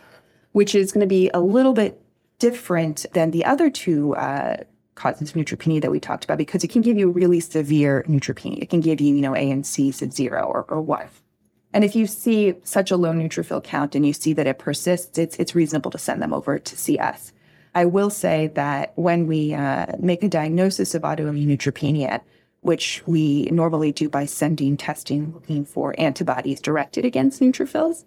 which 0.53 0.73
is 0.73 0.91
going 0.91 1.01
to 1.01 1.07
be 1.07 1.29
a 1.31 1.39
little 1.39 1.73
bit 1.73 2.01
different 2.39 3.05
than 3.13 3.29
the 3.29 3.45
other 3.45 3.69
two 3.69 4.15
uh, 4.15 4.57
causes 4.95 5.29
of 5.29 5.35
neutropenia 5.35 5.79
that 5.79 5.91
we 5.91 5.99
talked 5.99 6.23
about 6.23 6.39
because 6.39 6.63
it 6.63 6.71
can 6.71 6.81
give 6.81 6.97
you 6.97 7.07
really 7.07 7.39
severe 7.39 8.03
neutropenia. 8.07 8.63
It 8.63 8.71
can 8.71 8.81
give 8.81 8.99
you, 8.99 9.13
you 9.13 9.21
know, 9.21 9.33
ANCs 9.33 10.01
at 10.01 10.11
zero 10.11 10.45
or, 10.45 10.63
or 10.63 10.81
one. 10.81 11.07
And 11.71 11.83
if 11.83 11.95
you 11.95 12.07
see 12.07 12.55
such 12.63 12.89
a 12.89 12.97
low 12.97 13.13
neutrophil 13.13 13.63
count 13.63 13.93
and 13.93 14.07
you 14.07 14.13
see 14.13 14.33
that 14.33 14.47
it 14.47 14.57
persists, 14.57 15.19
it's, 15.19 15.35
it's 15.35 15.53
reasonable 15.53 15.91
to 15.91 15.99
send 15.99 16.19
them 16.19 16.33
over 16.33 16.57
to 16.57 16.75
see 16.75 16.97
us. 16.97 17.31
I 17.75 17.85
will 17.85 18.09
say 18.09 18.47
that 18.55 18.93
when 18.95 19.27
we 19.27 19.53
uh, 19.53 19.85
make 19.99 20.23
a 20.23 20.29
diagnosis 20.29 20.95
of 20.95 21.03
autoimmune 21.03 21.45
neutropenia, 21.47 22.21
which 22.63 23.03
we 23.05 23.43
normally 23.51 23.91
do 23.91 24.09
by 24.09 24.25
sending 24.25 24.77
testing 24.77 25.33
looking 25.33 25.65
for 25.65 25.93
antibodies 25.97 26.59
directed 26.59 27.05
against 27.05 27.41
neutrophils. 27.41 28.05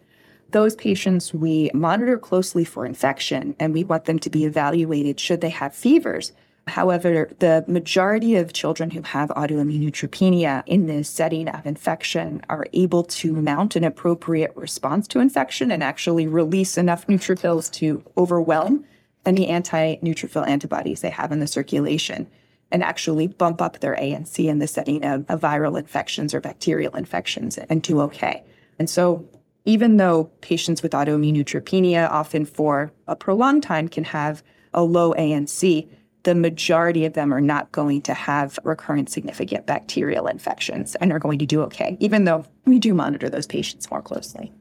Those 0.50 0.74
patients 0.74 1.34
we 1.34 1.70
monitor 1.74 2.18
closely 2.18 2.64
for 2.64 2.86
infection 2.86 3.54
and 3.58 3.74
we 3.74 3.84
want 3.84 4.06
them 4.06 4.18
to 4.20 4.30
be 4.30 4.44
evaluated 4.44 5.20
should 5.20 5.40
they 5.40 5.50
have 5.50 5.74
fevers. 5.74 6.32
However, 6.68 7.30
the 7.38 7.64
majority 7.68 8.34
of 8.34 8.52
children 8.52 8.90
who 8.90 9.02
have 9.02 9.28
autoimmune 9.30 9.82
neutropenia 9.82 10.64
in 10.66 10.86
this 10.86 11.08
setting 11.08 11.48
of 11.48 11.64
infection 11.64 12.42
are 12.48 12.66
able 12.72 13.04
to 13.04 13.32
mount 13.32 13.76
an 13.76 13.84
appropriate 13.84 14.52
response 14.56 15.06
to 15.08 15.20
infection 15.20 15.70
and 15.70 15.82
actually 15.82 16.26
release 16.26 16.76
enough 16.76 17.06
neutrophils 17.06 17.70
to 17.72 18.02
overwhelm 18.16 18.84
any 19.24 19.46
anti 19.48 19.96
neutrophil 19.96 20.46
antibodies 20.46 21.02
they 21.02 21.10
have 21.10 21.30
in 21.30 21.40
the 21.40 21.46
circulation 21.46 22.26
and 22.70 22.82
actually 22.82 23.28
bump 23.28 23.62
up 23.62 23.80
their 23.80 23.96
ANC 23.96 24.44
in 24.44 24.58
the 24.58 24.66
setting 24.66 25.04
of, 25.04 25.24
of 25.28 25.40
viral 25.40 25.78
infections 25.78 26.34
or 26.34 26.40
bacterial 26.40 26.94
infections 26.96 27.58
and 27.58 27.82
do 27.82 28.00
okay. 28.00 28.42
And 28.78 28.90
so, 28.90 29.28
even 29.64 29.96
though 29.96 30.24
patients 30.42 30.82
with 30.82 30.92
autoimmune 30.92 31.36
neutropenia 31.36 32.08
often 32.08 32.44
for 32.44 32.92
a 33.08 33.16
prolonged 33.16 33.64
time 33.64 33.88
can 33.88 34.04
have 34.04 34.42
a 34.72 34.82
low 34.82 35.12
ANC, 35.14 35.88
the 36.22 36.34
majority 36.34 37.04
of 37.04 37.14
them 37.14 37.32
are 37.32 37.40
not 37.40 37.70
going 37.72 38.02
to 38.02 38.14
have 38.14 38.58
recurrent 38.64 39.08
significant 39.08 39.66
bacterial 39.66 40.26
infections 40.26 40.94
and 40.96 41.12
are 41.12 41.18
going 41.18 41.38
to 41.38 41.46
do 41.46 41.62
okay, 41.62 41.96
even 42.00 42.24
though 42.24 42.44
we 42.64 42.78
do 42.78 42.94
monitor 42.94 43.28
those 43.28 43.46
patients 43.46 43.90
more 43.90 44.02
closely. 44.02 44.52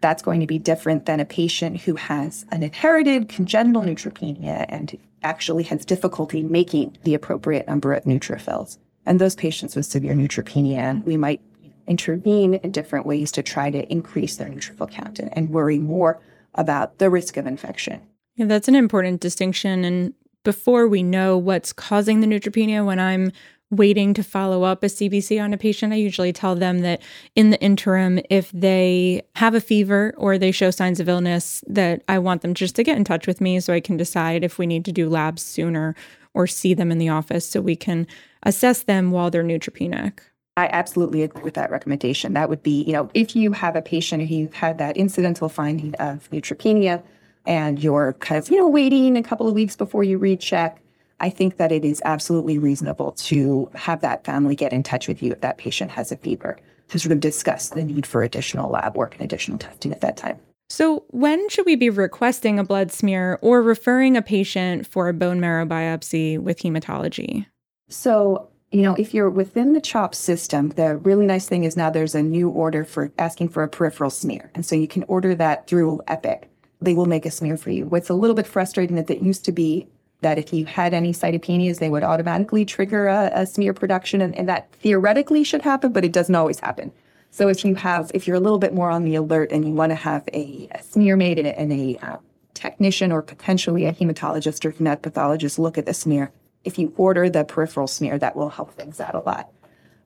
That's 0.00 0.22
going 0.22 0.40
to 0.40 0.46
be 0.46 0.58
different 0.58 1.06
than 1.06 1.18
a 1.18 1.24
patient 1.24 1.80
who 1.80 1.96
has 1.96 2.46
an 2.50 2.62
inherited 2.62 3.28
congenital 3.28 3.82
neutropenia 3.82 4.64
and 4.68 4.96
actually 5.22 5.64
has 5.64 5.84
difficulty 5.84 6.42
making 6.42 6.96
the 7.04 7.14
appropriate 7.14 7.66
number 7.66 7.92
of 7.92 8.04
neutrophils. 8.04 8.78
And 9.04 9.20
those 9.20 9.34
patients 9.34 9.74
with 9.74 9.86
severe 9.86 10.14
neutropenia, 10.14 11.02
we 11.04 11.16
might 11.16 11.40
intervene 11.86 12.54
in 12.54 12.70
different 12.70 13.06
ways 13.06 13.32
to 13.32 13.42
try 13.42 13.70
to 13.70 13.90
increase 13.90 14.36
their 14.36 14.48
neutrophil 14.48 14.90
count 14.90 15.18
and, 15.18 15.36
and 15.36 15.50
worry 15.50 15.78
more 15.78 16.20
about 16.54 16.98
the 16.98 17.08
risk 17.08 17.36
of 17.36 17.46
infection. 17.46 18.02
Yeah, 18.36 18.46
that's 18.46 18.68
an 18.68 18.74
important 18.74 19.20
distinction. 19.20 19.84
And 19.84 20.14
before 20.44 20.86
we 20.86 21.02
know 21.02 21.36
what's 21.36 21.72
causing 21.72 22.20
the 22.20 22.26
neutropenia, 22.26 22.84
when 22.84 23.00
I'm 23.00 23.32
waiting 23.70 24.14
to 24.14 24.22
follow 24.22 24.62
up 24.62 24.82
a 24.82 24.86
CBC 24.86 25.42
on 25.42 25.52
a 25.52 25.58
patient, 25.58 25.92
I 25.92 25.96
usually 25.96 26.32
tell 26.32 26.54
them 26.54 26.80
that 26.80 27.02
in 27.34 27.50
the 27.50 27.60
interim, 27.60 28.18
if 28.30 28.50
they 28.52 29.22
have 29.36 29.54
a 29.54 29.60
fever 29.60 30.14
or 30.16 30.38
they 30.38 30.50
show 30.50 30.70
signs 30.70 31.00
of 31.00 31.08
illness, 31.08 31.62
that 31.66 32.02
I 32.08 32.18
want 32.18 32.42
them 32.42 32.54
just 32.54 32.76
to 32.76 32.82
get 32.82 32.96
in 32.96 33.04
touch 33.04 33.26
with 33.26 33.40
me 33.40 33.60
so 33.60 33.72
I 33.72 33.80
can 33.80 33.96
decide 33.96 34.42
if 34.42 34.58
we 34.58 34.66
need 34.66 34.84
to 34.86 34.92
do 34.92 35.08
labs 35.08 35.42
sooner 35.42 35.94
or 36.34 36.46
see 36.46 36.72
them 36.72 36.90
in 36.90 36.98
the 36.98 37.08
office 37.08 37.48
so 37.48 37.60
we 37.60 37.76
can 37.76 38.06
assess 38.42 38.84
them 38.84 39.10
while 39.10 39.30
they're 39.30 39.44
neutropenic. 39.44 40.20
I 40.56 40.68
absolutely 40.72 41.22
agree 41.22 41.42
with 41.42 41.54
that 41.54 41.70
recommendation. 41.70 42.32
That 42.32 42.48
would 42.48 42.62
be, 42.62 42.82
you 42.82 42.92
know, 42.92 43.10
if 43.14 43.36
you 43.36 43.52
have 43.52 43.76
a 43.76 43.82
patient 43.82 44.28
who 44.28 44.48
had 44.52 44.78
that 44.78 44.96
incidental 44.96 45.48
finding 45.48 45.94
of 45.96 46.28
neutropenia 46.30 47.02
and 47.46 47.82
you're 47.82 48.14
kind 48.14 48.38
of, 48.38 48.50
you 48.50 48.56
know, 48.56 48.68
waiting 48.68 49.16
a 49.16 49.22
couple 49.22 49.46
of 49.46 49.54
weeks 49.54 49.76
before 49.76 50.02
you 50.02 50.18
recheck, 50.18 50.80
I 51.20 51.30
think 51.30 51.56
that 51.56 51.72
it 51.72 51.84
is 51.84 52.00
absolutely 52.04 52.58
reasonable 52.58 53.12
to 53.12 53.70
have 53.74 54.00
that 54.02 54.24
family 54.24 54.54
get 54.54 54.72
in 54.72 54.82
touch 54.82 55.08
with 55.08 55.22
you 55.22 55.32
if 55.32 55.40
that 55.40 55.58
patient 55.58 55.90
has 55.90 56.12
a 56.12 56.16
fever 56.16 56.58
to 56.88 56.98
sort 56.98 57.12
of 57.12 57.20
discuss 57.20 57.70
the 57.70 57.84
need 57.84 58.06
for 58.06 58.22
additional 58.22 58.70
lab 58.70 58.96
work 58.96 59.14
and 59.14 59.22
additional 59.22 59.58
testing 59.58 59.92
at 59.92 60.00
that 60.00 60.16
time. 60.16 60.38
So, 60.70 61.04
when 61.08 61.48
should 61.48 61.64
we 61.64 61.76
be 61.76 61.88
requesting 61.88 62.58
a 62.58 62.64
blood 62.64 62.92
smear 62.92 63.38
or 63.40 63.62
referring 63.62 64.16
a 64.16 64.22
patient 64.22 64.86
for 64.86 65.08
a 65.08 65.14
bone 65.14 65.40
marrow 65.40 65.64
biopsy 65.64 66.38
with 66.38 66.60
hematology? 66.60 67.46
So, 67.88 68.50
you 68.70 68.82
know, 68.82 68.94
if 68.96 69.14
you're 69.14 69.30
within 69.30 69.72
the 69.72 69.80
CHOP 69.80 70.14
system, 70.14 70.70
the 70.70 70.98
really 70.98 71.24
nice 71.24 71.48
thing 71.48 71.64
is 71.64 71.74
now 71.74 71.88
there's 71.88 72.14
a 72.14 72.22
new 72.22 72.50
order 72.50 72.84
for 72.84 73.10
asking 73.18 73.48
for 73.48 73.62
a 73.62 73.68
peripheral 73.68 74.10
smear. 74.10 74.50
And 74.54 74.64
so 74.64 74.76
you 74.76 74.86
can 74.86 75.04
order 75.04 75.34
that 75.34 75.66
through 75.66 76.02
Epic. 76.06 76.50
They 76.82 76.92
will 76.92 77.06
make 77.06 77.24
a 77.24 77.30
smear 77.30 77.56
for 77.56 77.70
you. 77.70 77.86
What's 77.86 78.10
a 78.10 78.14
little 78.14 78.36
bit 78.36 78.46
frustrating 78.46 78.98
is 78.98 79.06
that 79.06 79.16
it 79.16 79.22
used 79.22 79.46
to 79.46 79.52
be 79.52 79.88
that 80.20 80.38
if 80.38 80.52
you 80.52 80.66
had 80.66 80.94
any 80.94 81.12
cytopenias, 81.12 81.78
they 81.78 81.90
would 81.90 82.02
automatically 82.02 82.64
trigger 82.64 83.06
a, 83.06 83.30
a 83.32 83.46
smear 83.46 83.72
production, 83.72 84.20
and, 84.20 84.34
and, 84.36 84.48
that 84.48 84.72
theoretically 84.72 85.44
should 85.44 85.62
happen, 85.62 85.92
but 85.92 86.04
it 86.04 86.12
doesn't 86.12 86.34
always 86.34 86.60
happen. 86.60 86.90
So 87.30 87.48
if 87.48 87.64
you 87.64 87.76
have, 87.76 88.10
if 88.14 88.26
you're 88.26 88.36
a 88.36 88.40
little 88.40 88.58
bit 88.58 88.74
more 88.74 88.90
on 88.90 89.04
the 89.04 89.14
alert 89.14 89.52
and 89.52 89.64
you 89.64 89.74
want 89.74 89.90
to 89.90 89.96
have 89.96 90.28
a, 90.32 90.68
a 90.72 90.82
smear 90.82 91.16
made 91.16 91.38
and 91.38 91.46
a, 91.46 91.60
and 91.60 91.72
a 91.72 91.98
uh, 91.98 92.16
technician 92.54 93.12
or 93.12 93.22
potentially 93.22 93.84
a 93.84 93.92
hematologist 93.92 94.64
or 94.64 94.72
hematopathologist 94.72 95.58
look 95.58 95.78
at 95.78 95.86
the 95.86 95.94
smear, 95.94 96.32
if 96.64 96.78
you 96.78 96.92
order 96.96 97.30
the 97.30 97.44
peripheral 97.44 97.86
smear, 97.86 98.18
that 98.18 98.34
will 98.34 98.50
help 98.50 98.74
things 98.74 99.00
out 99.00 99.14
a 99.14 99.20
lot. 99.20 99.50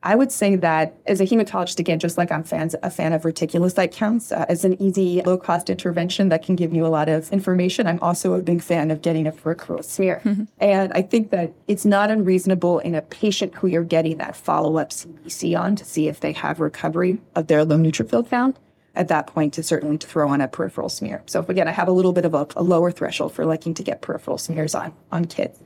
I 0.05 0.15
would 0.15 0.33
say 0.33 0.57
that 0.57 0.95
as 1.05 1.21
a 1.21 1.25
hematologist, 1.25 1.79
again, 1.79 1.97
just 1.97 2.17
like 2.17 2.29
I'm 2.29 2.43
fans, 2.43 2.75
a 2.83 2.89
fan 2.89 3.13
of 3.13 3.21
reticulocyte 3.21 3.93
counts 3.93 4.33
uh, 4.33 4.45
as 4.49 4.65
an 4.65 4.79
easy, 4.81 5.21
low 5.21 5.37
cost 5.37 5.69
intervention 5.69 6.27
that 6.27 6.43
can 6.43 6.57
give 6.57 6.73
you 6.73 6.85
a 6.85 6.89
lot 6.89 7.07
of 7.07 7.31
information. 7.31 7.87
I'm 7.87 7.99
also 8.01 8.33
a 8.33 8.41
big 8.41 8.61
fan 8.61 8.91
of 8.91 9.01
getting 9.01 9.25
a 9.25 9.31
peripheral 9.31 9.81
smear. 9.81 10.21
Mm-hmm. 10.25 10.43
And 10.59 10.91
I 10.91 11.03
think 11.03 11.29
that 11.29 11.53
it's 11.69 11.85
not 11.85 12.11
unreasonable 12.11 12.79
in 12.79 12.95
a 12.95 13.01
patient 13.01 13.55
who 13.55 13.67
you're 13.67 13.85
getting 13.85 14.17
that 14.17 14.35
follow 14.35 14.77
up 14.77 14.89
CBC 14.89 15.57
on 15.57 15.77
to 15.77 15.85
see 15.85 16.09
if 16.09 16.19
they 16.19 16.33
have 16.33 16.59
recovery 16.59 17.19
of 17.33 17.47
their 17.47 17.63
low 17.63 17.77
neutrophil 17.77 18.29
count. 18.29 18.57
At 18.95 19.07
that 19.07 19.25
point, 19.25 19.55
to 19.55 19.63
certainly 19.63 19.97
to 19.97 20.05
throw 20.05 20.29
on 20.29 20.39
a 20.39 20.47
peripheral 20.47 20.87
smear. 20.87 21.23
So, 21.25 21.43
again, 21.47 21.67
I 21.67 21.71
have 21.71 21.87
a 21.87 21.91
little 21.91 22.13
bit 22.13 22.25
of 22.25 22.35
a, 22.35 22.45
a 22.55 22.61
lower 22.61 22.91
threshold 22.91 23.33
for 23.33 23.43
liking 23.43 23.73
to 23.73 23.81
get 23.81 24.03
peripheral 24.03 24.37
smears 24.37 24.75
on 24.75 24.93
on 25.11 25.25
kids. 25.25 25.59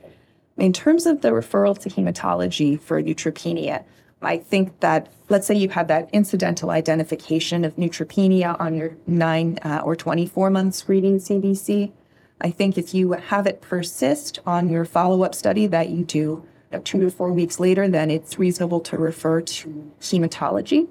In 0.56 0.72
terms 0.72 1.04
of 1.04 1.20
the 1.20 1.28
referral 1.28 1.76
to 1.80 1.90
hematology 1.90 2.80
for 2.80 3.02
neutropenia, 3.02 3.84
I 4.20 4.38
think 4.38 4.80
that, 4.80 5.12
let's 5.28 5.46
say 5.46 5.54
you 5.54 5.68
have 5.70 5.88
that 5.88 6.10
incidental 6.12 6.70
identification 6.70 7.64
of 7.64 7.76
neutropenia 7.76 8.58
on 8.60 8.74
your 8.74 8.96
9 9.06 9.58
uh, 9.62 9.80
or 9.84 9.94
24 9.94 10.50
month 10.50 10.74
screening 10.74 11.18
CBC. 11.18 11.92
I 12.40 12.50
think 12.50 12.78
if 12.78 12.94
you 12.94 13.12
have 13.12 13.46
it 13.46 13.60
persist 13.60 14.40
on 14.46 14.68
your 14.68 14.84
follow 14.84 15.22
up 15.22 15.34
study 15.34 15.66
that 15.68 15.90
you 15.90 16.04
do 16.04 16.18
you 16.18 16.44
know, 16.72 16.80
two 16.80 17.00
to 17.00 17.10
four 17.10 17.32
weeks 17.32 17.58
later, 17.58 17.88
then 17.88 18.10
it's 18.10 18.38
reasonable 18.38 18.80
to 18.80 18.96
refer 18.96 19.40
to 19.40 19.92
hematology. 20.00 20.88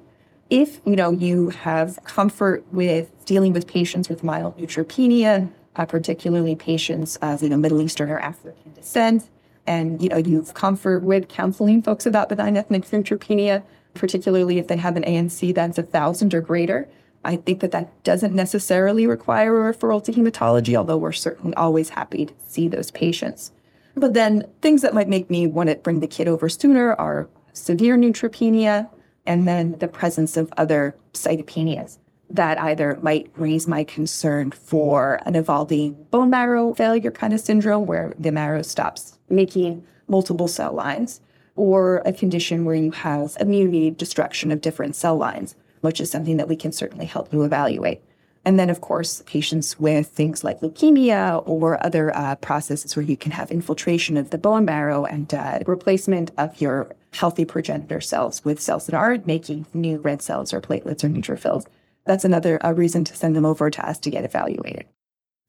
If 0.49 0.79
you 0.85 0.95
know 0.95 1.11
you 1.11 1.49
have 1.49 1.99
comfort 2.05 2.65
with 2.71 3.11
dealing 3.25 3.53
with 3.53 3.67
patients 3.67 4.07
with 4.07 4.23
mild 4.23 4.57
neutropenia, 4.57 5.51
uh, 5.75 5.85
particularly 5.85 6.55
patients 6.55 7.17
of 7.17 7.43
you 7.43 7.49
know 7.49 7.57
Middle 7.57 7.81
Eastern 7.81 8.09
or 8.09 8.19
African 8.19 8.73
descent, 8.73 9.29
and 9.67 10.01
you 10.01 10.09
know 10.09 10.17
you've 10.17 10.53
comfort 10.53 11.03
with 11.03 11.27
counseling 11.27 11.81
folks 11.81 12.05
about 12.05 12.29
benign 12.29 12.57
ethnic 12.57 12.85
neutropenia, 12.85 13.63
particularly 13.93 14.57
if 14.57 14.67
they 14.67 14.77
have 14.77 14.95
an 14.95 15.03
ANC 15.03 15.53
that's 15.53 15.77
a 15.77 15.83
thousand 15.83 16.33
or 16.33 16.41
greater. 16.41 16.87
I 17.23 17.35
think 17.35 17.59
that 17.59 17.71
that 17.71 18.03
doesn't 18.03 18.33
necessarily 18.33 19.05
require 19.05 19.69
a 19.69 19.73
referral 19.73 20.03
to 20.05 20.13
hematology, 20.13 20.75
although 20.75 20.97
we're 20.97 21.11
certainly 21.11 21.53
always 21.55 21.89
happy 21.89 22.27
to 22.27 22.33
see 22.47 22.67
those 22.67 22.89
patients. 22.91 23.51
But 23.95 24.13
then 24.13 24.47
things 24.61 24.81
that 24.83 24.93
might 24.93 25.09
make 25.09 25.29
me 25.29 25.47
want 25.47 25.69
to 25.69 25.75
bring 25.75 25.99
the 25.99 26.07
kid 26.07 26.27
over 26.27 26.47
sooner 26.47 26.93
are 26.93 27.27
severe 27.51 27.97
neutropenia 27.97 28.89
and 29.25 29.47
then 29.47 29.77
the 29.79 29.87
presence 29.87 30.37
of 30.37 30.53
other 30.55 30.95
cytopenias 31.13 31.97
that 32.29 32.59
either 32.59 32.99
might 33.01 33.31
raise 33.35 33.67
my 33.67 33.83
concern 33.83 34.51
for 34.51 35.21
an 35.25 35.35
evolving 35.35 35.93
bone 36.11 36.29
marrow 36.29 36.73
failure 36.73 37.11
kind 37.11 37.33
of 37.33 37.39
syndrome 37.39 37.85
where 37.85 38.13
the 38.19 38.31
marrow 38.31 38.61
stops 38.61 39.17
making 39.29 39.85
multiple 40.07 40.47
cell 40.47 40.73
lines, 40.73 41.21
or 41.55 42.01
a 42.05 42.13
condition 42.13 42.65
where 42.65 42.75
you 42.75 42.91
have 42.91 43.35
immunity 43.39 43.91
destruction 43.91 44.51
of 44.51 44.61
different 44.61 44.95
cell 44.95 45.17
lines, 45.17 45.55
which 45.81 45.99
is 45.99 46.09
something 46.09 46.37
that 46.37 46.47
we 46.47 46.55
can 46.55 46.71
certainly 46.71 47.05
help 47.05 47.33
you 47.33 47.43
evaluate. 47.43 48.01
And 48.45 48.57
then, 48.57 48.69
of 48.69 48.79
course, 48.79 49.23
patients 49.25 49.77
with 49.77 50.07
things 50.07 50.43
like 50.43 50.61
leukemia 50.61 51.43
or 51.45 51.83
other 51.85 52.15
uh, 52.15 52.35
processes 52.35 52.95
where 52.95 53.03
you 53.03 53.17
can 53.17 53.33
have 53.33 53.51
infiltration 53.51 54.15
of 54.15 54.29
the 54.29 54.37
bone 54.37 54.63
marrow 54.63 55.03
and 55.03 55.33
uh, 55.33 55.59
replacement 55.65 56.31
of 56.37 56.61
your 56.61 56.95
healthy 57.13 57.43
progenitor 57.43 57.99
cells 57.99 58.45
with 58.45 58.61
cells 58.61 58.85
that 58.85 58.95
aren't 58.95 59.27
making 59.27 59.65
new 59.73 59.97
red 59.97 60.21
cells 60.21 60.53
or 60.53 60.61
platelets 60.61 61.03
or 61.03 61.09
neutrophils 61.09 61.65
that's 62.07 62.25
another 62.25 62.63
uh, 62.65 62.71
reason 62.71 63.03
to 63.05 63.15
send 63.15 63.35
them 63.35 63.45
over 63.45 63.69
to 63.69 63.87
us 63.87 63.99
to 63.99 64.09
get 64.09 64.23
evaluated. 64.23 64.85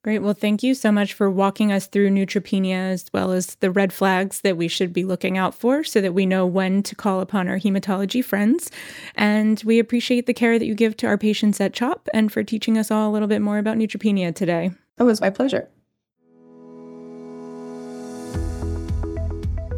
Great. 0.04 0.20
Well, 0.20 0.34
thank 0.34 0.62
you 0.62 0.74
so 0.74 0.92
much 0.92 1.12
for 1.12 1.28
walking 1.28 1.72
us 1.72 1.88
through 1.88 2.10
neutropenia 2.10 2.92
as 2.92 3.10
well 3.12 3.32
as 3.32 3.56
the 3.56 3.70
red 3.70 3.92
flags 3.92 4.42
that 4.42 4.56
we 4.56 4.68
should 4.68 4.92
be 4.92 5.04
looking 5.04 5.36
out 5.36 5.54
for 5.54 5.82
so 5.82 6.00
that 6.00 6.14
we 6.14 6.24
know 6.24 6.46
when 6.46 6.84
to 6.84 6.94
call 6.94 7.20
upon 7.20 7.48
our 7.48 7.58
hematology 7.58 8.24
friends. 8.24 8.70
And 9.16 9.60
we 9.66 9.80
appreciate 9.80 10.26
the 10.26 10.34
care 10.34 10.58
that 10.58 10.66
you 10.66 10.74
give 10.74 10.96
to 10.98 11.08
our 11.08 11.18
patients 11.18 11.60
at 11.60 11.72
CHOP 11.72 12.08
and 12.14 12.32
for 12.32 12.44
teaching 12.44 12.78
us 12.78 12.92
all 12.92 13.10
a 13.10 13.12
little 13.12 13.28
bit 13.28 13.42
more 13.42 13.58
about 13.58 13.76
neutropenia 13.76 14.34
today. 14.34 14.70
Oh, 14.98 15.04
it 15.04 15.08
was 15.08 15.20
my 15.20 15.30
pleasure. 15.30 15.68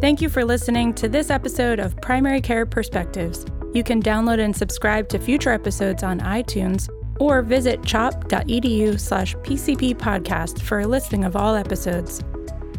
Thank 0.00 0.20
you 0.22 0.28
for 0.28 0.44
listening 0.44 0.94
to 0.94 1.08
this 1.08 1.28
episode 1.28 1.78
of 1.78 2.00
Primary 2.00 2.40
Care 2.40 2.66
Perspectives. 2.66 3.44
You 3.72 3.85
can 3.85 4.02
download 4.02 4.40
and 4.40 4.54
subscribe 4.54 5.09
to 5.11 5.18
future 5.18 5.50
episodes 5.50 6.02
on 6.02 6.20
iTunes 6.20 6.88
or 7.20 7.42
visit 7.42 7.85
chop.edu 7.85 8.98
slash 8.98 9.37
PCP 9.37 9.94
podcast 9.94 10.61
for 10.62 10.80
a 10.80 10.87
listing 10.87 11.24
of 11.24 11.37
all 11.37 11.54
episodes. 11.54 12.24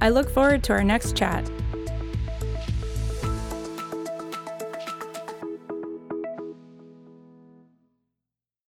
I 0.02 0.10
look 0.10 0.30
forward 0.30 0.64
to 0.64 0.74
our 0.74 0.84
next 0.84 1.16
chat. 1.16 1.50